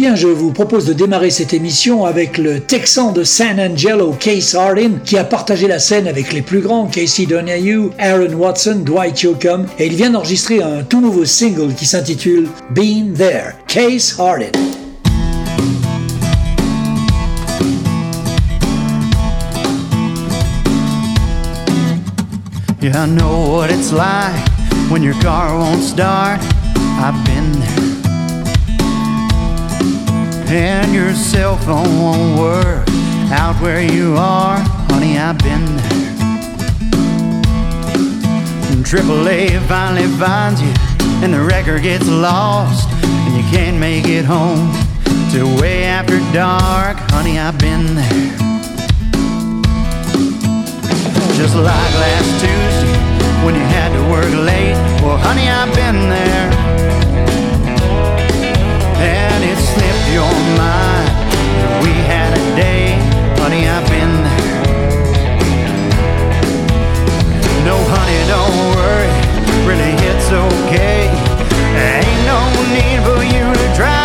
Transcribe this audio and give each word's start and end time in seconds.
Bien, 0.00 0.16
je 0.16 0.28
vous 0.28 0.50
propose 0.50 0.86
de 0.86 0.94
démarrer 0.94 1.28
cette 1.28 1.52
émission 1.52 2.06
avec 2.06 2.38
le 2.38 2.60
Texan 2.60 3.12
de 3.12 3.22
San 3.22 3.60
Angelo, 3.60 4.12
Case 4.18 4.54
Hardin, 4.54 4.92
qui 5.04 5.18
a 5.18 5.24
partagé 5.24 5.68
la 5.68 5.78
scène 5.78 6.08
avec 6.08 6.32
les 6.32 6.40
plus 6.40 6.60
grands, 6.60 6.86
Casey 6.86 7.26
Donahue, 7.26 7.90
Aaron 7.98 8.32
Watson, 8.32 8.76
Dwight 8.82 9.20
Yoakam, 9.20 9.66
et 9.78 9.88
il 9.88 9.96
vient 9.96 10.08
d'enregistrer 10.08 10.62
un 10.62 10.84
tout 10.84 11.02
nouveau 11.02 11.26
single 11.26 11.74
qui 11.74 11.84
s'intitule 11.84 12.48
Been 12.70 13.12
There, 13.12 13.52
Case 13.68 14.18
Hardin. 14.18 14.52
Yeah, 22.80 23.04
know 23.04 23.50
what 23.54 23.68
it's 23.68 23.92
like 23.92 24.48
when 24.90 25.02
your 25.02 25.20
car 25.20 25.58
won't 25.58 25.82
start. 25.82 26.40
I've 26.98 27.22
been 27.26 27.52
there. 27.60 27.79
And 30.52 30.92
your 30.92 31.14
cell 31.14 31.56
phone 31.56 32.00
won't 32.00 32.36
work 32.36 32.88
out 33.30 33.54
where 33.62 33.80
you 33.80 34.16
are. 34.16 34.58
Honey, 34.90 35.16
I've 35.16 35.38
been 35.38 35.64
there. 35.76 35.90
And 38.72 38.84
AAA 38.84 39.60
finally 39.68 40.08
finds 40.18 40.60
you, 40.60 40.72
and 41.22 41.32
the 41.32 41.40
record 41.40 41.82
gets 41.82 42.08
lost, 42.08 42.88
and 43.04 43.36
you 43.36 43.44
can't 43.56 43.78
make 43.78 44.08
it 44.08 44.24
home 44.24 44.72
till 45.30 45.46
way 45.60 45.84
after 45.84 46.18
dark. 46.32 46.96
Honey, 47.12 47.38
I've 47.38 47.56
been 47.58 47.94
there. 47.94 48.36
Just 51.38 51.54
like 51.54 51.94
last 52.04 52.30
Tuesday 52.42 52.92
when 53.46 53.54
you 53.54 53.62
had 53.62 53.92
to 53.92 54.02
work 54.10 54.34
late. 54.44 54.74
Well, 55.00 55.16
honey, 55.16 55.48
I've 55.48 55.72
been 55.76 56.08
there. 56.10 56.50
And 58.98 59.44
it 59.44 59.56
slipped 59.56 59.89
we 61.82 61.92
had 62.10 62.32
a 62.36 62.56
day. 62.56 62.98
Honey, 63.38 63.68
I've 63.68 63.86
been 63.88 64.14
there. 64.26 64.62
No, 67.64 67.76
honey, 67.94 68.20
don't 68.26 68.56
worry. 68.74 69.10
Really, 69.68 69.94
it's 70.10 70.30
okay. 70.32 71.06
Ain't 71.78 72.22
no 72.26 72.40
need 72.74 73.00
for 73.06 73.22
you 73.22 73.46
to 73.54 73.76
try 73.76 73.99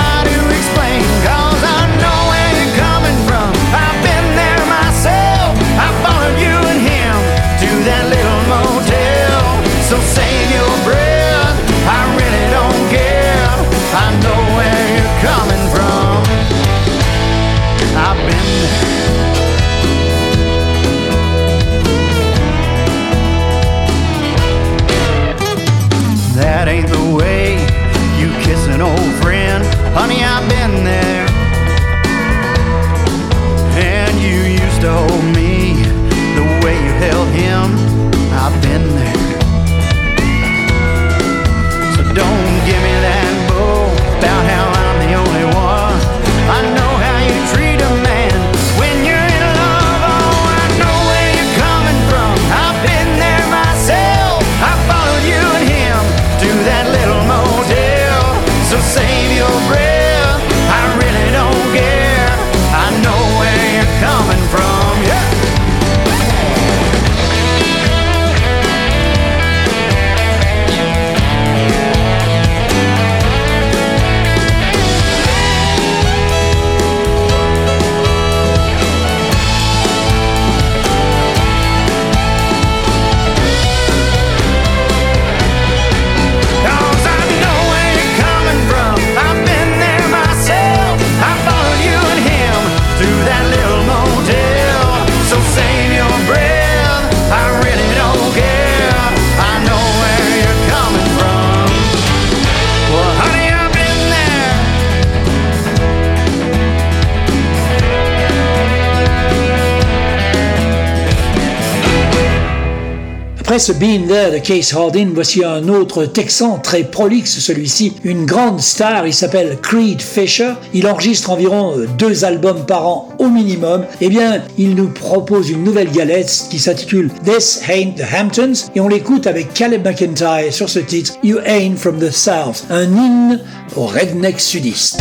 Being 113.55 114.07
There 114.07 114.31
de 114.31 114.39
Case 114.39 114.73
Hardin, 114.73 115.11
voici 115.13 115.41
un 115.41 115.69
autre 115.69 116.05
Texan 116.05 116.59
très 116.59 116.83
prolixe, 116.83 117.39
celui-ci, 117.39 117.93
une 118.03 118.25
grande 118.25 118.59
star, 118.59 119.07
il 119.07 119.13
s'appelle 119.13 119.57
Creed 119.61 120.01
Fisher, 120.01 120.55
il 120.73 120.85
enregistre 120.87 121.29
environ 121.29 121.73
euh, 121.77 121.87
deux 121.97 122.25
albums 122.25 122.65
par 122.65 122.85
an 122.85 123.09
au 123.17 123.29
minimum, 123.29 123.85
eh 124.01 124.09
bien, 124.09 124.41
il 124.57 124.75
nous 124.75 124.89
propose 124.89 125.49
une 125.49 125.63
nouvelle 125.63 125.89
galette 125.89 126.47
qui 126.49 126.59
s'intitule 126.59 127.09
This 127.23 127.61
Ain't 127.69 127.95
the 127.95 128.03
Hamptons, 128.13 128.69
et 128.75 128.81
on 128.81 128.89
l'écoute 128.89 129.25
avec 129.25 129.53
Caleb 129.53 129.87
McIntyre 129.87 130.51
sur 130.51 130.67
ce 130.67 130.79
titre 130.79 131.13
You 131.23 131.37
Ain't 131.45 131.77
From 131.77 131.97
the 131.97 132.11
South, 132.11 132.65
un 132.69 132.83
hymne 132.83 133.39
au 133.77 133.85
redneck 133.85 134.41
sudiste. 134.41 134.99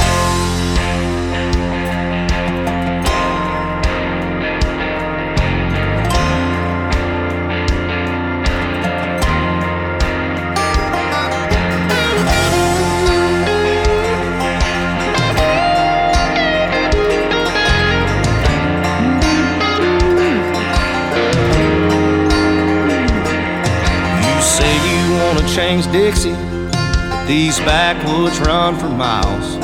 Run 28.40 28.76
for 28.76 28.88
miles. 28.88 29.56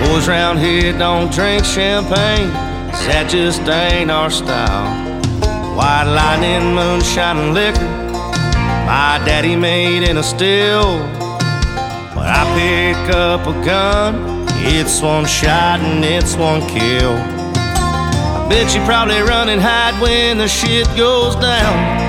Boys 0.00 0.28
round 0.28 0.58
here 0.58 0.92
don't 0.98 1.32
drink 1.32 1.64
champagne, 1.64 2.50
'cause 2.90 3.06
that 3.06 3.28
just 3.28 3.60
ain't 3.68 4.10
our 4.10 4.30
style. 4.30 4.88
White 5.76 6.04
lightning, 6.04 6.74
moonshine, 6.74 7.38
and 7.38 7.54
liquor, 7.54 7.88
my 8.86 9.20
daddy 9.24 9.56
made 9.56 10.02
in 10.08 10.16
a 10.18 10.22
still. 10.22 10.98
When 12.14 12.26
I 12.26 12.44
pick 12.54 13.14
up 13.14 13.46
a 13.46 13.52
gun, 13.64 14.46
it's 14.58 15.00
one 15.00 15.26
shot 15.26 15.80
and 15.80 16.04
it's 16.04 16.36
one 16.36 16.62
kill. 16.68 17.16
I 18.36 18.46
bet 18.48 18.74
you 18.74 18.80
probably 18.84 19.20
run 19.22 19.48
and 19.48 19.60
hide 19.60 20.00
when 20.00 20.38
the 20.38 20.48
shit 20.48 20.86
goes 20.96 21.34
down. 21.36 22.03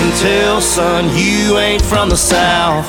Can 0.00 0.16
tell, 0.16 0.60
son, 0.62 1.12
you 1.12 1.58
ain't 1.58 1.84
from 1.84 2.08
the 2.08 2.16
South. 2.16 2.88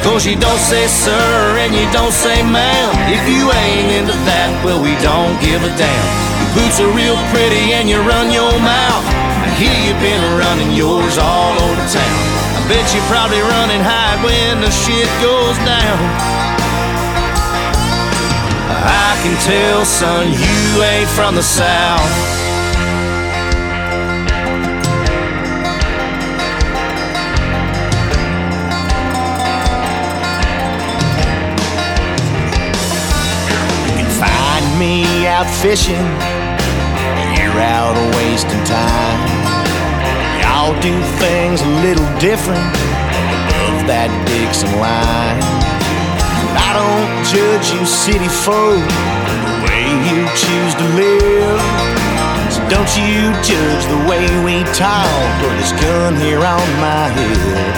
Cause 0.00 0.24
you 0.24 0.40
don't 0.40 0.64
say 0.72 0.88
sir 0.88 1.28
and 1.60 1.74
you 1.76 1.84
don't 1.92 2.12
say 2.12 2.40
ma'am. 2.40 2.88
If 3.12 3.28
you 3.28 3.52
ain't 3.52 3.92
into 3.92 4.16
that, 4.24 4.56
well, 4.64 4.80
we 4.80 4.96
don't 5.04 5.36
give 5.44 5.60
a 5.60 5.72
damn. 5.76 6.08
Your 6.40 6.50
boots 6.56 6.80
are 6.80 6.88
real 6.96 7.16
pretty 7.28 7.76
and 7.76 7.92
you 7.92 8.00
run 8.08 8.32
your 8.32 8.56
mouth. 8.64 9.04
I 9.44 9.52
hear 9.60 9.76
you've 9.84 10.00
been 10.00 10.24
running 10.40 10.72
yours 10.72 11.20
all 11.20 11.52
over 11.60 11.84
town. 11.92 12.20
I 12.56 12.60
bet 12.64 12.88
you're 12.96 13.08
probably 13.12 13.44
running 13.44 13.84
hide 13.84 14.24
when 14.24 14.64
the 14.64 14.72
shit 14.72 15.08
goes 15.20 15.60
down. 15.68 16.00
I 18.80 19.12
can 19.20 19.36
tell, 19.44 19.84
son, 19.84 20.32
you 20.32 20.80
ain't 20.80 21.10
from 21.12 21.36
the 21.36 21.44
South. 21.44 22.43
Out 35.44 35.62
fishing, 35.62 36.06
you're 37.36 37.60
out 37.60 37.96
wasting 38.16 38.62
time. 38.64 39.20
Y'all 40.40 40.74
do 40.80 40.94
things 41.20 41.60
a 41.60 41.70
little 41.84 42.08
different 42.18 42.64
above 42.64 43.86
that 43.88 44.08
Dixon 44.24 44.72
line. 44.80 45.40
I 46.56 46.70
don't 46.72 47.10
judge 47.28 47.72
you 47.74 47.84
city 47.84 48.28
folk 48.28 48.80
the 48.80 49.56
way 49.68 49.84
you 50.08 50.24
choose 50.32 50.74
to 50.80 50.86
live. 50.96 51.60
So 52.52 52.60
don't 52.70 52.92
you 52.96 53.32
judge 53.44 53.84
the 53.90 54.00
way 54.08 54.24
we 54.44 54.64
talk 54.72 55.34
or 55.44 55.52
this 55.60 55.72
gun 55.76 56.16
here 56.16 56.40
on 56.40 56.68
my 56.80 57.08
head. 57.12 57.74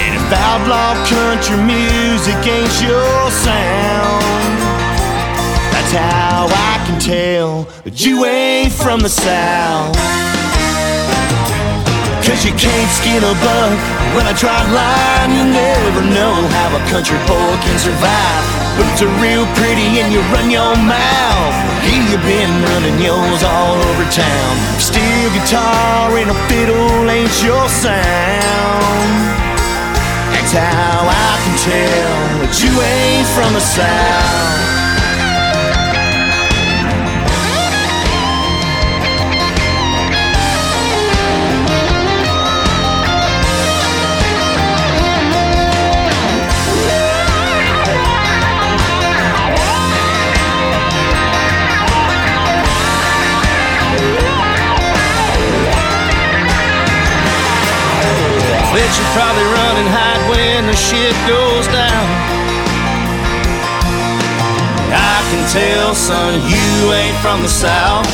And 0.00 0.16
if 0.16 0.24
outlaw 0.32 0.96
country 1.06 1.58
music 1.62 2.40
ain't 2.46 2.74
your 2.82 3.30
sound, 3.30 4.69
that's 5.90 6.06
how 6.06 6.46
I 6.46 6.78
can 6.86 7.00
tell 7.00 7.64
that 7.82 8.04
you 8.04 8.24
ain't 8.24 8.72
from 8.72 9.00
the 9.00 9.10
South. 9.10 9.96
Cause 12.22 12.46
you 12.46 12.54
can't 12.54 12.90
skin 12.94 13.18
a 13.18 13.34
buck 13.42 13.78
when 14.14 14.22
I 14.22 14.34
try 14.38 14.54
line. 14.70 15.34
You'll 15.34 15.50
never 15.50 16.02
know 16.14 16.34
how 16.54 16.78
a 16.78 16.82
country 16.94 17.18
boy 17.26 17.52
can 17.66 17.78
survive. 17.78 18.44
Boots 18.78 19.02
are 19.02 19.14
real 19.18 19.46
pretty 19.58 19.98
and 19.98 20.14
you 20.14 20.22
run 20.30 20.50
your 20.50 20.74
mouth. 20.78 21.56
Here 21.82 22.04
you've 22.06 22.22
been 22.22 22.52
running 22.70 23.02
yours 23.02 23.42
all 23.42 23.74
over 23.74 24.06
town. 24.14 24.52
Steel 24.78 25.28
guitar 25.34 26.14
and 26.14 26.30
a 26.30 26.38
fiddle 26.46 27.10
ain't 27.10 27.34
your 27.42 27.66
sound. 27.66 29.10
That's 30.38 30.54
how 30.54 31.02
I 31.10 31.30
can 31.42 31.56
tell 31.58 32.14
that 32.46 32.54
you 32.62 32.70
ain't 32.78 33.26
from 33.34 33.58
the 33.58 33.64
South. 33.64 34.59
Bet 58.80 58.96
you 58.96 59.04
probably 59.12 59.44
run 59.44 59.74
and 59.76 59.90
hide 59.92 60.24
when 60.32 60.64
the 60.64 60.72
shit 60.72 61.12
goes 61.28 61.68
down. 61.68 62.06
I 64.88 65.20
can 65.28 65.44
tell, 65.52 65.92
son, 65.92 66.40
you 66.48 66.88
ain't 66.88 67.12
from 67.20 67.44
the 67.44 67.52
South. 67.52 68.08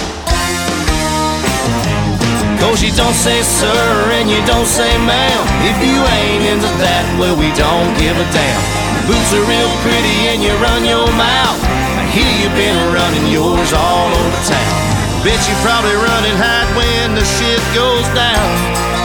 Cause 2.58 2.82
you 2.82 2.90
don't 2.98 3.14
say 3.14 3.46
sir 3.46 3.78
and 4.18 4.26
you 4.26 4.42
don't 4.42 4.66
say 4.66 4.90
ma'am. 5.06 5.42
If 5.70 5.78
you 5.86 6.02
ain't 6.02 6.58
into 6.58 6.72
that, 6.82 7.06
well, 7.14 7.38
we 7.38 7.54
don't 7.54 7.94
give 7.94 8.18
a 8.18 8.26
damn. 8.34 8.62
Boots 9.06 9.30
are 9.38 9.46
real 9.46 9.70
pretty 9.86 10.34
and 10.34 10.42
you 10.42 10.50
run 10.58 10.82
your 10.82 11.06
mouth. 11.14 11.62
I 11.94 12.10
hear 12.10 12.26
you've 12.42 12.58
been 12.58 12.74
running 12.90 13.30
yours 13.30 13.70
all 13.70 14.10
over 14.10 14.40
town. 14.50 14.74
Bet 15.22 15.38
you 15.46 15.54
probably 15.62 15.94
run 15.94 16.26
and 16.26 16.34
hide 16.34 16.70
when 16.74 17.14
the 17.14 17.22
shit 17.22 17.62
goes 17.70 18.02
down. 18.18 18.95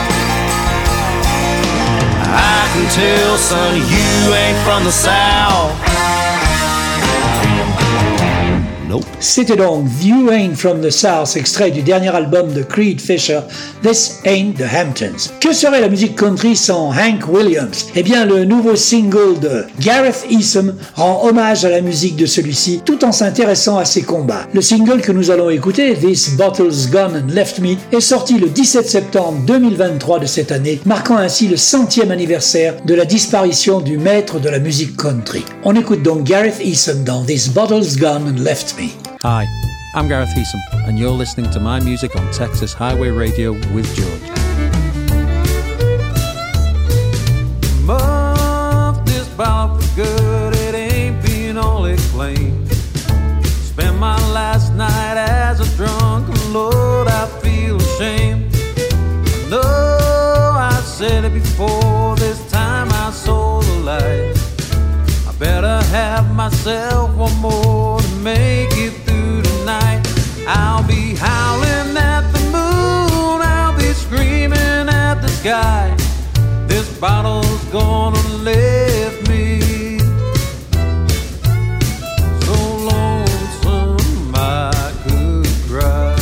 Tell, 2.92 3.38
son, 3.38 3.76
you 3.76 4.34
ain't 4.34 4.58
from 4.66 4.84
the 4.84 4.92
South. 4.92 6.21
C'était 9.20 9.56
donc 9.56 9.86
You 10.02 10.30
Ain't 10.30 10.56
From 10.56 10.80
the 10.80 10.90
South, 10.90 11.36
extrait 11.36 11.70
du 11.70 11.82
dernier 11.82 12.08
album 12.08 12.52
de 12.52 12.62
Creed 12.62 13.00
Fisher, 13.00 13.40
This 13.82 14.20
Ain't 14.24 14.54
the 14.58 14.64
Hamptons. 14.64 15.30
Que 15.40 15.52
serait 15.52 15.80
la 15.80 15.88
musique 15.88 16.16
country 16.16 16.56
sans 16.56 16.90
Hank 16.90 17.28
Williams? 17.28 17.86
Eh 17.94 18.02
bien, 18.02 18.24
le 18.24 18.44
nouveau 18.44 18.76
single 18.76 19.38
de 19.40 19.64
Gareth 19.80 20.26
Easom 20.30 20.74
rend 20.94 21.24
hommage 21.24 21.64
à 21.64 21.70
la 21.70 21.80
musique 21.80 22.16
de 22.16 22.26
celui-ci 22.26 22.82
tout 22.84 23.04
en 23.04 23.12
s'intéressant 23.12 23.78
à 23.78 23.84
ses 23.84 24.02
combats. 24.02 24.46
Le 24.52 24.60
single 24.60 25.00
que 25.00 25.12
nous 25.12 25.30
allons 25.30 25.50
écouter, 25.50 25.94
This 25.94 26.36
Bottle's 26.36 26.90
Gone 26.90 27.22
and 27.24 27.32
Left 27.32 27.60
Me, 27.60 27.76
est 27.92 28.00
sorti 28.00 28.38
le 28.38 28.48
17 28.48 28.88
septembre 28.88 29.38
2023 29.46 30.18
de 30.18 30.26
cette 30.26 30.52
année, 30.52 30.80
marquant 30.84 31.16
ainsi 31.16 31.48
le 31.48 31.56
centième 31.56 32.10
anniversaire 32.10 32.74
de 32.84 32.94
la 32.94 33.04
disparition 33.04 33.80
du 33.80 33.98
maître 33.98 34.40
de 34.40 34.48
la 34.48 34.58
musique 34.58 34.96
country. 34.96 35.44
On 35.64 35.76
écoute 35.76 36.02
donc 36.02 36.24
Gareth 36.24 36.60
Easom 36.62 37.04
dans 37.04 37.24
This 37.24 37.48
Bottle's 37.48 37.96
Gone 37.96 38.34
and 38.36 38.42
Left 38.42 38.74
Me. 38.78 38.81
Hi, 39.24 39.46
I'm 39.94 40.08
Garreth 40.08 40.30
Heesom, 40.30 40.60
and 40.88 40.98
you're 40.98 41.08
listening 41.12 41.48
to 41.52 41.60
my 41.60 41.78
music 41.78 42.16
on 42.16 42.28
Texas 42.32 42.74
Highway 42.74 43.10
Radio 43.10 43.52
with 43.72 43.86
George. 43.94 44.20
Muff 47.84 49.04
this 49.04 49.28
bottle 49.36 49.78
for 49.78 49.94
good, 49.94 50.56
it 50.56 50.74
ain't 50.74 51.24
being 51.24 51.56
all 51.56 51.84
explained. 51.84 52.68
Spent 53.46 53.96
my 53.96 54.16
last 54.32 54.74
night 54.74 55.16
as 55.16 55.60
a 55.60 55.76
drunk, 55.76 56.26
Lord, 56.52 57.06
I 57.06 57.28
feel 57.40 57.76
ashamed. 57.76 58.52
Know 59.48 59.60
I 59.62 60.82
said 60.84 61.26
it 61.26 61.32
before, 61.32 62.16
this 62.16 62.50
time 62.50 62.88
I 62.90 63.12
sold 63.12 63.66
a 63.66 63.78
lie. 63.84 64.34
I 65.28 65.32
better 65.38 65.80
have 65.90 66.34
myself 66.34 67.14
one 67.14 67.36
more 67.36 68.00
to 68.00 68.08
make 68.16 68.72
it 68.72 69.01
I'll 70.46 70.86
be 70.86 71.14
howling 71.14 71.96
at 71.96 72.22
the 72.32 72.40
moon, 72.50 73.42
I'll 73.42 73.76
be 73.76 73.92
screaming 73.92 74.88
at 74.88 75.20
the 75.20 75.28
sky. 75.28 75.94
This 76.66 76.88
bottle's 76.98 77.64
gonna 77.66 78.22
lift 78.38 79.28
me. 79.28 79.98
So 82.40 82.54
lonesome 82.90 84.32
I 84.34 84.92
could 85.04 85.46
cry. 85.68 86.16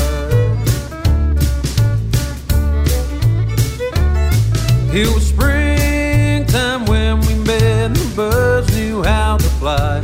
It 4.92 5.06
was 5.14 5.26
springtime 5.28 6.84
when 6.84 7.20
we 7.20 7.34
met, 7.36 7.62
and 7.62 7.96
the 7.96 8.12
birds 8.14 8.74
knew 8.76 9.02
how 9.02 9.38
to 9.38 9.48
fly. 9.60 10.00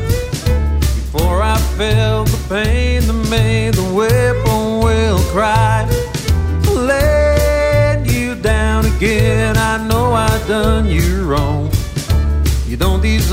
Before 0.81 1.43
I 1.43 1.59
felt 1.77 2.29
the 2.29 2.39
pain 2.49 2.86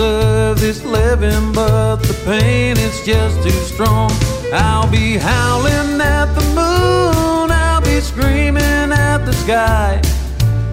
deserve 0.03 0.59
this 0.59 0.83
living, 0.83 1.53
but 1.53 1.97
the 1.97 2.13
pain 2.25 2.77
is 2.77 3.05
just 3.05 3.41
too 3.41 3.59
strong. 3.73 4.11
I'll 4.51 4.89
be 4.89 5.17
howling 5.17 6.01
at 6.01 6.33
the 6.35 6.45
moon, 6.59 7.51
I'll 7.51 7.81
be 7.81 8.01
screaming 8.01 8.91
at 8.91 9.19
the 9.19 9.33
sky. 9.33 10.01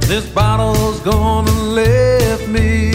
This 0.00 0.26
bottle's 0.26 1.00
gonna 1.00 1.52
lift 1.52 2.48
me. 2.48 2.89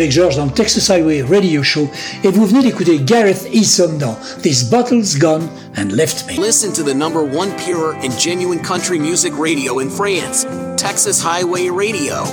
Avec 0.00 0.12
George 0.12 0.36
dans 0.36 0.46
le 0.46 0.50
Texas 0.50 0.88
Highway 0.88 1.20
Radio 1.20 1.62
Show 1.62 1.86
et 2.24 2.28
vous 2.28 2.46
venez 2.46 2.62
d'écouter 2.62 3.00
Garreth 3.00 3.46
Heesom 3.52 3.98
dans 3.98 4.16
This 4.42 4.64
Bottle's 4.64 5.18
Gone 5.18 5.46
and 5.76 5.92
Left 5.92 6.26
Me. 6.26 6.42
Listen 6.42 6.72
to 6.72 6.82
the 6.82 6.94
number 6.94 7.20
one 7.20 7.50
pure 7.66 7.92
and 8.02 8.10
genuine 8.18 8.60
country 8.60 8.98
music 8.98 9.34
radio 9.38 9.78
in 9.78 9.90
France, 9.90 10.46
Texas 10.78 11.22
Highway 11.22 11.68
Radio. 11.68 12.24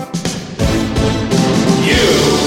You 1.83 1.99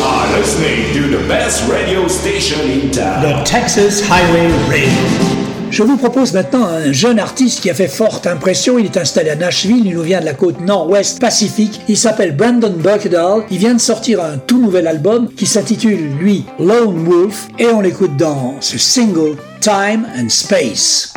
are 0.03 0.39
listening 0.39 0.91
to 0.95 1.15
the 1.15 1.29
best 1.29 1.71
radio 1.71 2.09
station 2.09 2.59
in 2.71 2.91
town. 2.91 3.21
The 3.21 3.45
Texas 3.45 4.01
Highway 4.03 4.49
Radio. 4.71 5.40
Je 5.71 5.85
vous 5.85 5.97
propose 5.97 6.33
maintenant 6.33 6.65
un 6.65 6.93
jeune 6.93 7.21
artiste 7.21 7.61
qui 7.61 7.71
a 7.71 7.75
fait 7.75 7.87
forte 7.87 8.27
impression. 8.27 8.79
Il 8.79 8.87
est 8.87 8.97
installé 8.97 9.31
à 9.31 9.37
Nashville, 9.37 9.87
il 9.87 9.95
nous 9.95 10.03
vient 10.03 10.21
de 10.21 10.25
la 10.25 10.35
côte 10.35 10.61
nord-ouest 10.61 11.21
pacifique. 11.21 11.81
Il 11.89 11.97
s'appelle 11.97 12.35
Brandon 12.35 12.75
Buckdale. 12.77 13.45
Il 13.51 13.59
vient 13.59 13.75
de 13.75 13.81
sortir 13.81 14.21
un 14.21 14.39
tout 14.39 14.61
nouvel 14.61 14.89
album 14.89 15.29
qui 15.33 15.47
s'intitule, 15.47 16.17
lui, 16.19 16.45
Lone 16.59 17.05
Wolf. 17.05 17.49
Et 17.59 17.67
on 17.67 17.81
l'écoute 17.81 18.17
dans 18.17 18.57
ce 18.61 18.79
single 18.79 19.37
Time 19.61 20.07
and 20.19 20.29
Space. 20.29 21.13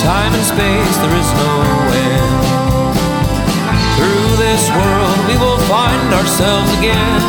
Time 0.00 0.32
and 0.32 0.44
space, 0.44 0.96
there 0.96 1.12
is 1.12 1.30
no 1.36 1.52
end. 1.92 2.40
Through 3.96 4.36
this 4.40 4.64
world, 4.72 5.18
we 5.28 5.36
will 5.36 5.60
find 5.68 6.08
ourselves 6.14 6.72
again. 6.78 7.20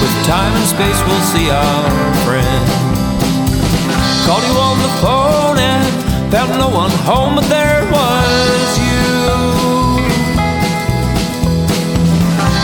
With 0.00 0.14
time 0.26 0.52
and 0.52 0.66
space, 0.68 1.00
we'll 1.08 1.26
see 1.32 1.48
our 1.48 2.14
friend. 2.28 2.64
Called 4.26 4.44
you 4.44 4.56
on 4.60 4.76
the 4.84 4.92
phone 5.00 5.58
and 5.58 6.30
found 6.30 6.50
no 6.58 6.68
one 6.68 6.92
home, 7.08 7.36
but 7.36 7.48
there 7.48 7.82
was 7.90 8.70
you. 8.78 9.10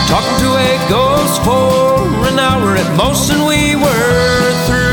Talking 0.05 0.37
to 0.45 0.49
a 0.61 0.71
ghost 0.89 1.41
for 1.41 2.29
an 2.29 2.37
hour 2.37 2.75
at 2.75 2.89
most, 2.95 3.31
and 3.31 3.47
we 3.47 3.75
were 3.75 4.53
through. 4.67 4.86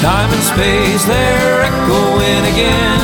Time 0.00 0.32
and 0.32 0.42
space, 0.42 1.04
they're 1.04 1.60
echoing 1.60 2.44
again. 2.56 3.00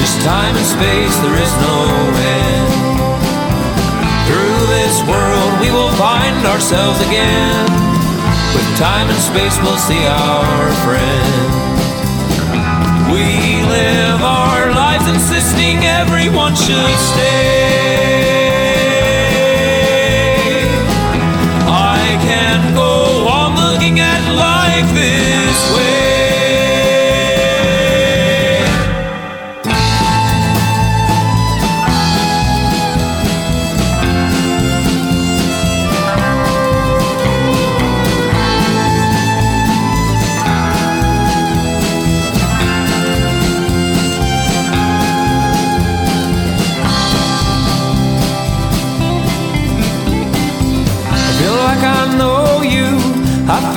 Just 0.00 0.16
time 0.24 0.56
and 0.56 0.64
space, 0.64 1.14
there 1.20 1.36
is 1.36 1.52
no 1.60 1.76
end 2.16 2.72
Through 4.24 4.60
this 4.80 4.96
world, 5.04 5.60
we 5.60 5.70
will 5.70 5.92
find 6.00 6.46
ourselves 6.46 6.98
again. 7.04 7.66
With 8.56 8.64
time 8.78 9.10
and 9.12 9.20
space, 9.20 9.58
we'll 9.60 9.76
see 9.76 10.06
our 10.06 10.72
friend. 10.88 11.70
We 13.12 13.60
live 13.68 14.22
our 14.22 14.72
lives 14.72 15.06
insisting 15.06 15.84
everyone 15.84 16.56
should 16.56 16.96
stay. 17.12 17.59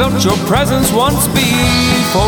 Felt 0.10 0.26
your 0.26 0.36
presence 0.48 0.92
once 0.92 1.28
before. 1.28 2.20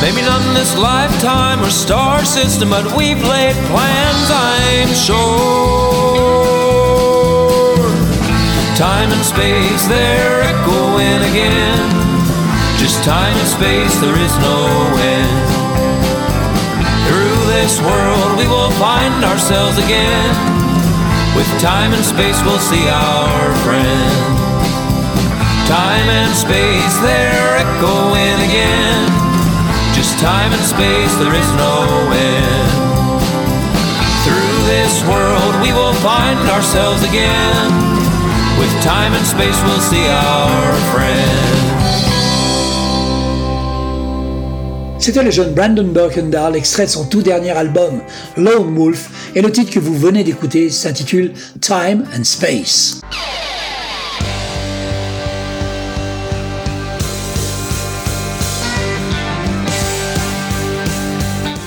Maybe 0.00 0.22
not 0.22 0.40
in 0.46 0.54
this 0.54 0.76
lifetime 0.78 1.60
or 1.60 1.70
star 1.70 2.24
system, 2.24 2.70
but 2.70 2.84
we've 2.96 3.20
laid 3.26 3.56
plans, 3.66 4.30
I'm 4.30 4.94
sure. 4.94 5.18
Time 8.76 9.10
and 9.10 9.24
space, 9.24 9.84
they're 9.88 10.42
echoing 10.42 11.22
again. 11.30 11.90
Just 12.78 13.02
time 13.02 13.34
and 13.36 13.48
space, 13.48 13.96
there 13.98 14.18
is 14.26 14.34
no 14.38 14.58
end. 15.16 15.48
Through 17.08 17.38
this 17.54 17.80
world, 17.80 18.38
we 18.38 18.46
will 18.46 18.70
find 18.78 19.24
ourselves 19.24 19.78
again. 19.78 20.59
With 21.36 21.48
time 21.60 21.92
and 21.92 22.04
space, 22.04 22.42
we'll 22.42 22.58
see 22.58 22.88
our 22.88 23.54
friend. 23.62 24.36
Time 25.66 26.08
and 26.10 26.34
space, 26.34 26.94
they're 27.00 27.56
echoing 27.62 28.38
again. 28.48 29.06
Just 29.94 30.18
time 30.18 30.52
and 30.52 30.64
space, 30.64 31.12
there 31.22 31.34
is 31.34 31.50
no 31.54 31.74
end. 32.10 32.70
Through 34.24 34.56
this 34.66 35.02
world, 35.06 35.54
we 35.62 35.72
will 35.72 35.94
find 36.02 36.38
ourselves 36.50 37.02
again. 37.04 37.70
With 38.58 38.72
time 38.82 39.12
and 39.14 39.26
space, 39.26 39.58
we'll 39.62 39.80
see 39.80 40.06
our 40.08 40.74
friend. 40.92 41.60
C'était 44.98 45.22
le 45.22 45.30
jeune 45.30 45.54
Brandon 45.54 45.90
Birkendahl, 45.90 46.56
extrait 46.56 46.84
de 46.84 46.90
son 46.90 47.06
tout 47.06 47.22
dernier 47.22 47.50
album, 47.50 48.02
Lone 48.36 48.76
Wolf, 48.76 49.09
et 49.34 49.42
le 49.42 49.50
titre 49.50 49.70
que 49.70 49.78
vous 49.78 49.96
venez 49.96 50.24
d'écouter 50.24 50.70
s'intitule 50.70 51.32
Time 51.60 52.04
and 52.16 52.24
Space. 52.24 53.00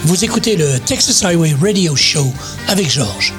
Vous 0.05 0.23
écoutez 0.23 0.55
le 0.55 0.79
Texas 0.85 1.23
Highway 1.23 1.55
Radio 1.61 1.95
Show 1.95 2.27
avec 2.67 2.89
Georges. 2.89 3.33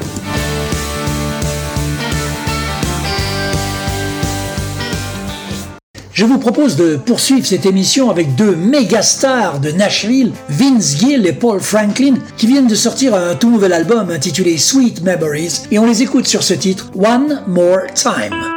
Je 6.15 6.25
vous 6.25 6.39
propose 6.39 6.77
de 6.77 6.95
poursuivre 6.95 7.45
cette 7.45 7.67
émission 7.67 8.09
avec 8.09 8.37
deux 8.37 8.55
méga 8.55 9.03
stars 9.03 9.59
de 9.59 9.73
Nashville, 9.73 10.31
Vince 10.49 10.97
Gill 10.97 11.27
et 11.27 11.33
Paul 11.33 11.59
Franklin, 11.59 12.15
qui 12.37 12.47
viennent 12.47 12.69
de 12.69 12.77
sortir 12.77 13.17
un 13.17 13.35
tout 13.35 13.51
nouvel 13.51 13.73
album 13.73 14.11
intitulé 14.11 14.57
Sweet 14.57 15.03
Memories, 15.03 15.63
et 15.73 15.81
on 15.81 15.87
les 15.87 16.03
écoute 16.03 16.29
sur 16.29 16.45
ce 16.45 16.55
titre 16.55 16.89
One 16.95 17.43
More 17.49 17.81
Time. 17.95 18.54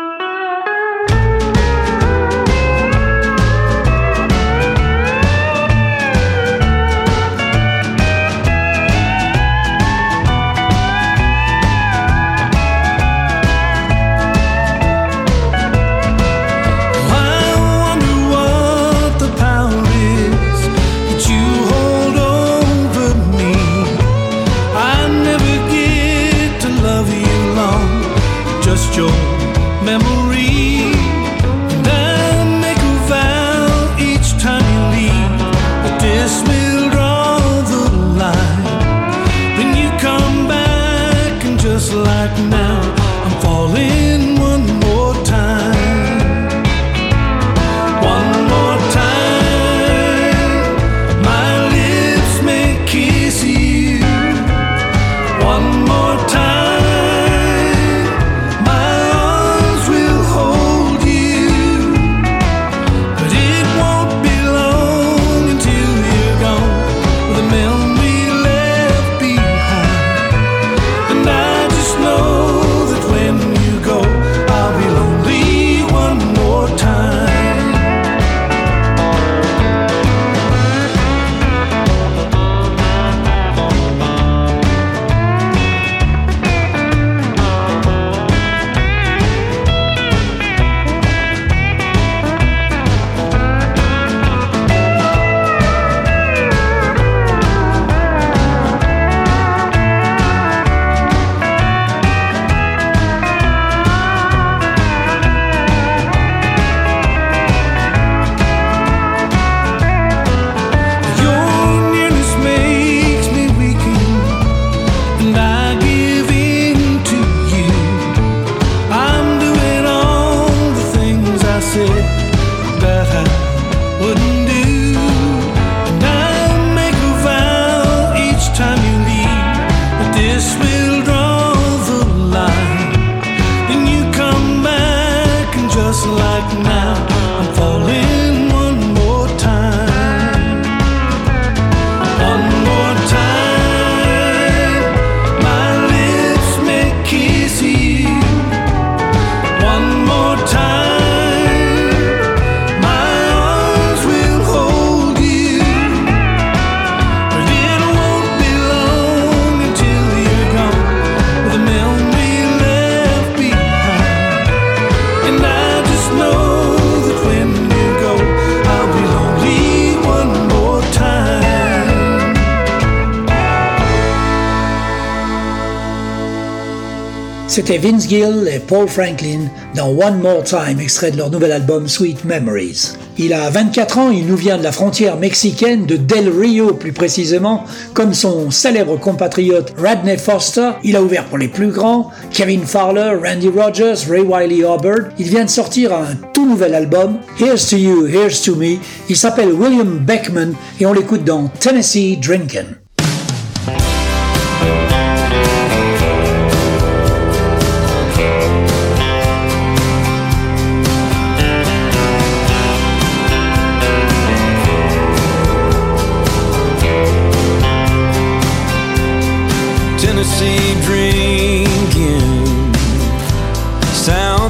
C'était 177.57 177.79
Vince 177.79 178.07
Gill 178.07 178.47
et 178.53 178.59
Paul 178.59 178.87
Franklin 178.87 179.49
dans 179.73 179.89
One 179.89 180.19
More 180.21 180.43
Time, 180.43 180.79
extrait 180.79 181.09
de 181.09 181.17
leur 181.17 181.31
nouvel 181.31 181.51
album 181.51 181.87
Sweet 181.87 182.23
Memories. 182.23 182.93
Il 183.17 183.33
a 183.33 183.49
24 183.49 183.97
ans, 183.97 184.11
il 184.11 184.27
nous 184.27 184.35
vient 184.35 184.59
de 184.59 184.63
la 184.63 184.71
frontière 184.71 185.17
mexicaine, 185.17 185.87
de 185.87 185.97
Del 185.97 186.29
Rio 186.29 186.75
plus 186.75 186.93
précisément, 186.93 187.63
comme 187.95 188.13
son 188.13 188.51
célèbre 188.51 188.99
compatriote 188.99 189.73
Radney 189.75 190.17
Foster. 190.17 190.73
Il 190.83 190.95
a 190.95 191.01
ouvert 191.01 191.25
pour 191.25 191.39
les 191.39 191.47
plus 191.47 191.69
grands, 191.69 192.11
Kevin 192.31 192.61
Fowler, 192.61 193.17
Randy 193.25 193.49
Rogers, 193.49 194.07
Ray 194.07 194.21
Wiley 194.21 194.59
Hubbard. 194.59 195.09
Il 195.17 195.27
vient 195.27 195.45
de 195.45 195.49
sortir 195.49 195.95
un 195.95 196.13
tout 196.35 196.47
nouvel 196.47 196.75
album, 196.75 197.17
Here's 197.39 197.67
to 197.69 197.75
You, 197.75 198.05
Here's 198.05 198.39
to 198.43 198.55
Me. 198.55 198.77
Il 199.09 199.15
s'appelle 199.15 199.51
William 199.51 199.97
Beckman 199.97 200.53
et 200.79 200.85
on 200.85 200.93
l'écoute 200.93 201.23
dans 201.23 201.47
Tennessee 201.59 202.19
Drinkin'. 202.19 202.86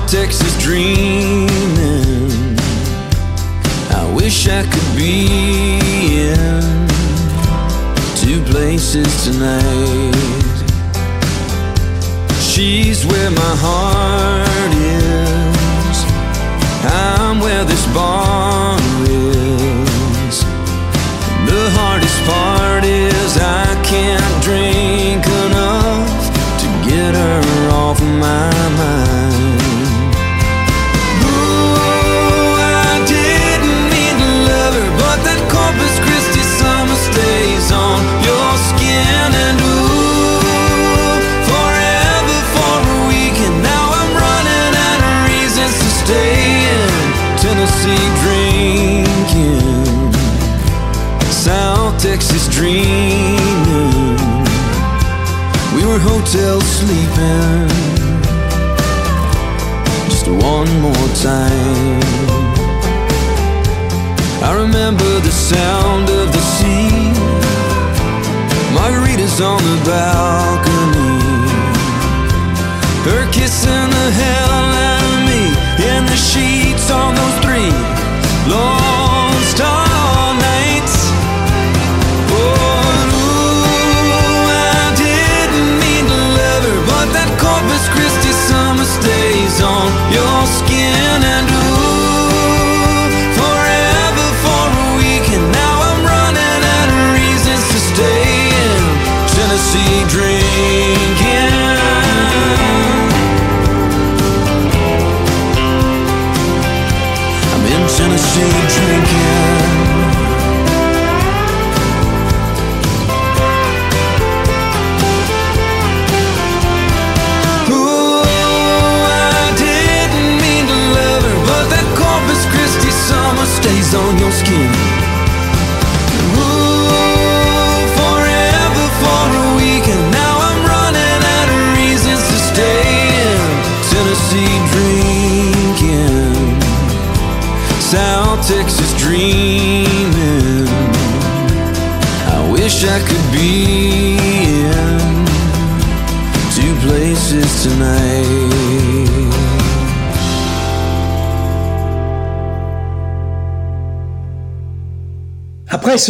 Texas 0.07 0.57
dreaming. 0.63 1.49
I 3.91 4.09
wish 4.15 4.47
I 4.47 4.63
could 4.63 4.95
be 4.95 5.79
in 6.29 6.87
two 8.15 8.41
places 8.49 9.25
tonight. 9.25 9.76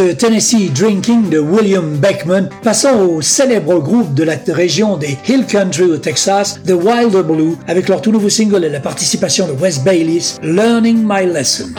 Tennessee 0.03 0.69
Drinking 0.69 1.29
de 1.29 1.39
William 1.39 1.97
Beckman, 1.97 2.49
passons 2.61 2.99
au 2.99 3.21
célèbre 3.21 3.79
groupe 3.79 4.13
de 4.13 4.23
la 4.23 4.35
région 4.47 4.97
des 4.97 5.17
Hill 5.27 5.45
Country 5.45 5.83
au 5.83 5.97
Texas, 5.97 6.59
The 6.65 6.73
Wilder 6.73 7.23
Blue, 7.23 7.55
avec 7.67 7.87
leur 7.87 8.01
tout 8.01 8.11
nouveau 8.11 8.29
single 8.29 8.65
et 8.65 8.69
la 8.69 8.79
participation 8.79 9.47
de 9.47 9.53
Wes 9.53 9.83
Baylis, 9.83 10.35
Learning 10.41 11.03
My 11.03 11.25
Lesson. 11.25 11.69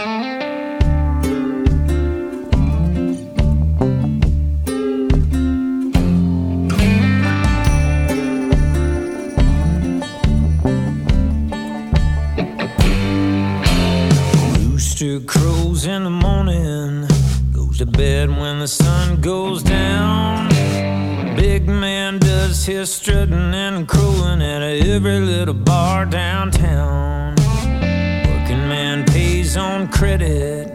Own 29.78 29.88
credit. 29.88 30.72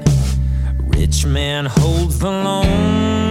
Rich 0.96 1.26
man 1.26 1.66
holds 1.66 2.20
the 2.20 2.30
loan. 2.30 3.23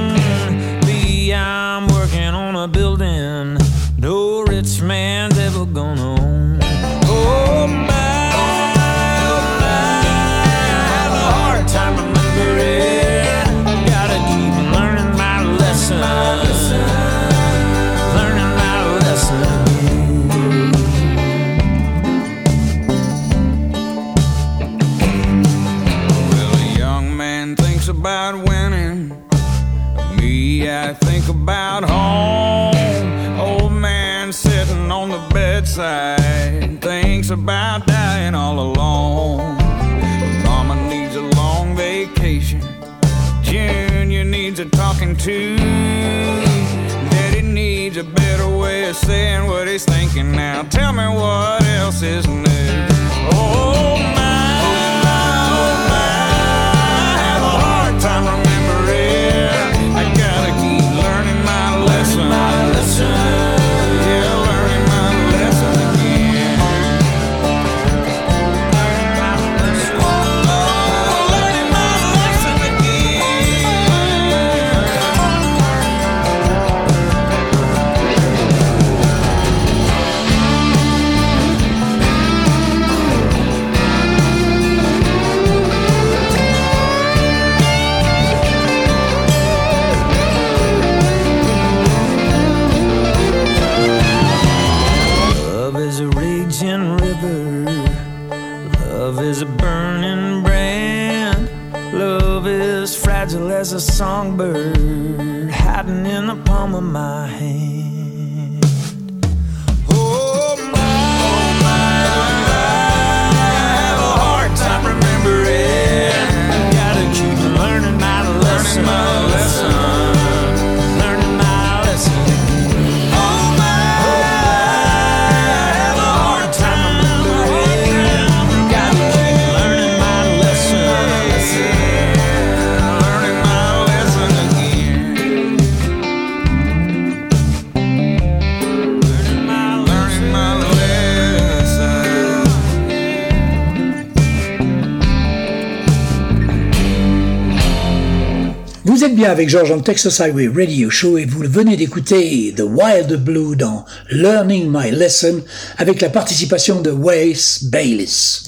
Bien 149.23 149.31
avec 149.31 149.49
George 149.49 149.71
en 149.71 149.79
Texas 149.79 150.21
Highway 150.21 150.49
Radio 150.49 150.91
Show 150.91 151.17
et 151.17 151.27
vous 151.27 151.45
venez 151.45 151.77
d'écouter 151.77 152.53
The 152.57 152.65
Wild 152.67 153.23
Blue 153.23 153.55
dans 153.55 153.85
Learning 154.11 154.69
My 154.69 154.91
Lesson 154.91 155.43
avec 155.79 156.01
la 156.01 156.09
participation 156.09 156.81
de 156.81 156.91
Wes 156.91 157.63
Bayliss. 157.63 158.43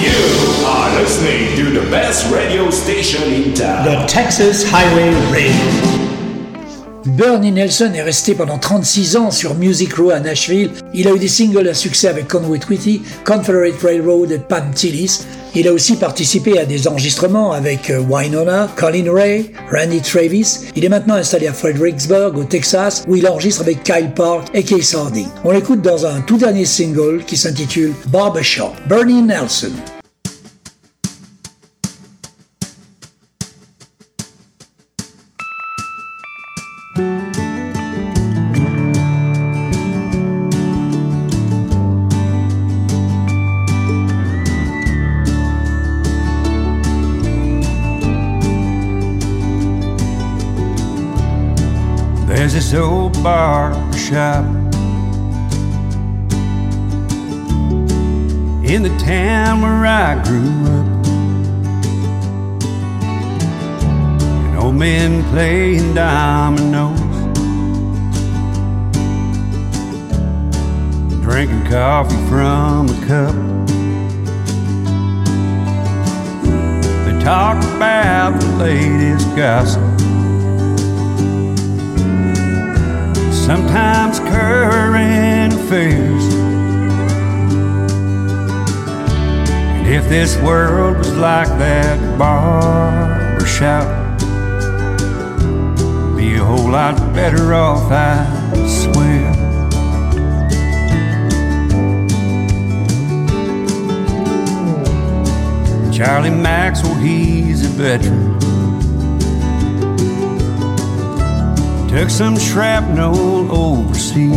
You 0.00 0.12
are 0.64 1.00
listening 1.00 1.56
to 1.56 1.80
the 1.80 1.90
best 1.90 2.30
radio 2.30 2.70
station 2.70 3.24
in 3.32 3.54
town. 3.54 3.84
The 3.84 4.06
Texas 4.06 4.64
Highway 4.70 5.10
Radio. 5.32 6.01
Bernie 7.04 7.50
Nelson 7.50 7.90
est 7.94 8.02
resté 8.02 8.34
pendant 8.34 8.58
36 8.58 9.16
ans 9.16 9.30
sur 9.30 9.54
Music 9.54 9.94
Row 9.94 10.10
à 10.10 10.20
Nashville. 10.20 10.70
Il 10.94 11.08
a 11.08 11.12
eu 11.12 11.18
des 11.18 11.28
singles 11.28 11.68
à 11.68 11.74
succès 11.74 12.08
avec 12.08 12.28
Conway 12.28 12.58
Twitty, 12.58 13.02
Confederate 13.24 13.80
Railroad 13.82 14.30
et 14.30 14.38
Pam 14.38 14.70
Tillis. 14.72 15.24
Il 15.54 15.66
a 15.68 15.72
aussi 15.72 15.96
participé 15.96 16.58
à 16.58 16.64
des 16.64 16.86
enregistrements 16.88 17.52
avec 17.52 17.90
euh, 17.90 18.00
Wynonna, 18.00 18.68
Colin 18.76 19.12
Ray, 19.12 19.50
Randy 19.70 20.00
Travis. 20.00 20.60
Il 20.76 20.84
est 20.84 20.88
maintenant 20.88 21.14
installé 21.14 21.48
à 21.48 21.52
Fredericksburg, 21.52 22.38
au 22.38 22.44
Texas, 22.44 23.04
où 23.06 23.16
il 23.16 23.26
enregistre 23.26 23.62
avec 23.62 23.82
Kyle 23.82 24.12
Park 24.14 24.48
et 24.54 24.62
Case 24.62 24.94
Harding. 24.94 25.28
On 25.44 25.50
l'écoute 25.50 25.82
dans 25.82 26.06
un 26.06 26.20
tout 26.20 26.38
dernier 26.38 26.64
single 26.64 27.24
qui 27.26 27.36
s'intitule 27.36 27.92
Barbershop. 28.06 28.72
Bernie 28.88 29.22
Nelson. 29.22 29.72
Old 52.74 53.22
barber 53.22 53.92
shop 53.92 54.46
in 58.64 58.82
the 58.82 58.96
town 58.98 59.60
where 59.60 59.84
I 59.84 60.14
grew 60.24 60.64
up. 60.64 61.06
And 64.46 64.56
old 64.58 64.76
men 64.76 65.22
playing 65.30 65.94
dominoes, 65.94 66.98
drinking 71.22 71.66
coffee 71.70 72.16
from 72.26 72.88
a 72.88 73.06
cup. 73.06 73.34
They 77.04 77.22
talk 77.22 77.62
about 77.76 78.40
the 78.40 78.46
latest 78.56 79.36
gossip. 79.36 79.91
Sometimes 83.46 84.20
current 84.20 85.52
affairs. 85.52 86.34
And 89.76 89.88
if 89.88 90.08
this 90.08 90.36
world 90.42 90.98
was 90.98 91.12
like 91.16 91.48
that 91.58 91.98
barber 92.16 93.44
shop, 93.44 93.88
be 96.16 96.36
a 96.36 96.44
whole 96.44 96.70
lot 96.70 96.96
better 97.12 97.52
off, 97.52 97.90
I 97.90 98.24
swear. 98.68 99.32
Charlie 105.92 106.30
Maxwell, 106.30 106.94
he's 106.94 107.66
a 107.66 107.68
veteran. 107.70 108.51
Took 111.92 112.08
some 112.08 112.38
shrapnel 112.38 113.52
overseas. 113.52 114.32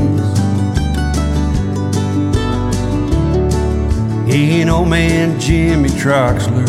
He 4.28 4.60
and 4.60 4.70
old 4.70 4.90
man 4.90 5.40
Jimmy 5.40 5.88
Troxler. 5.88 6.68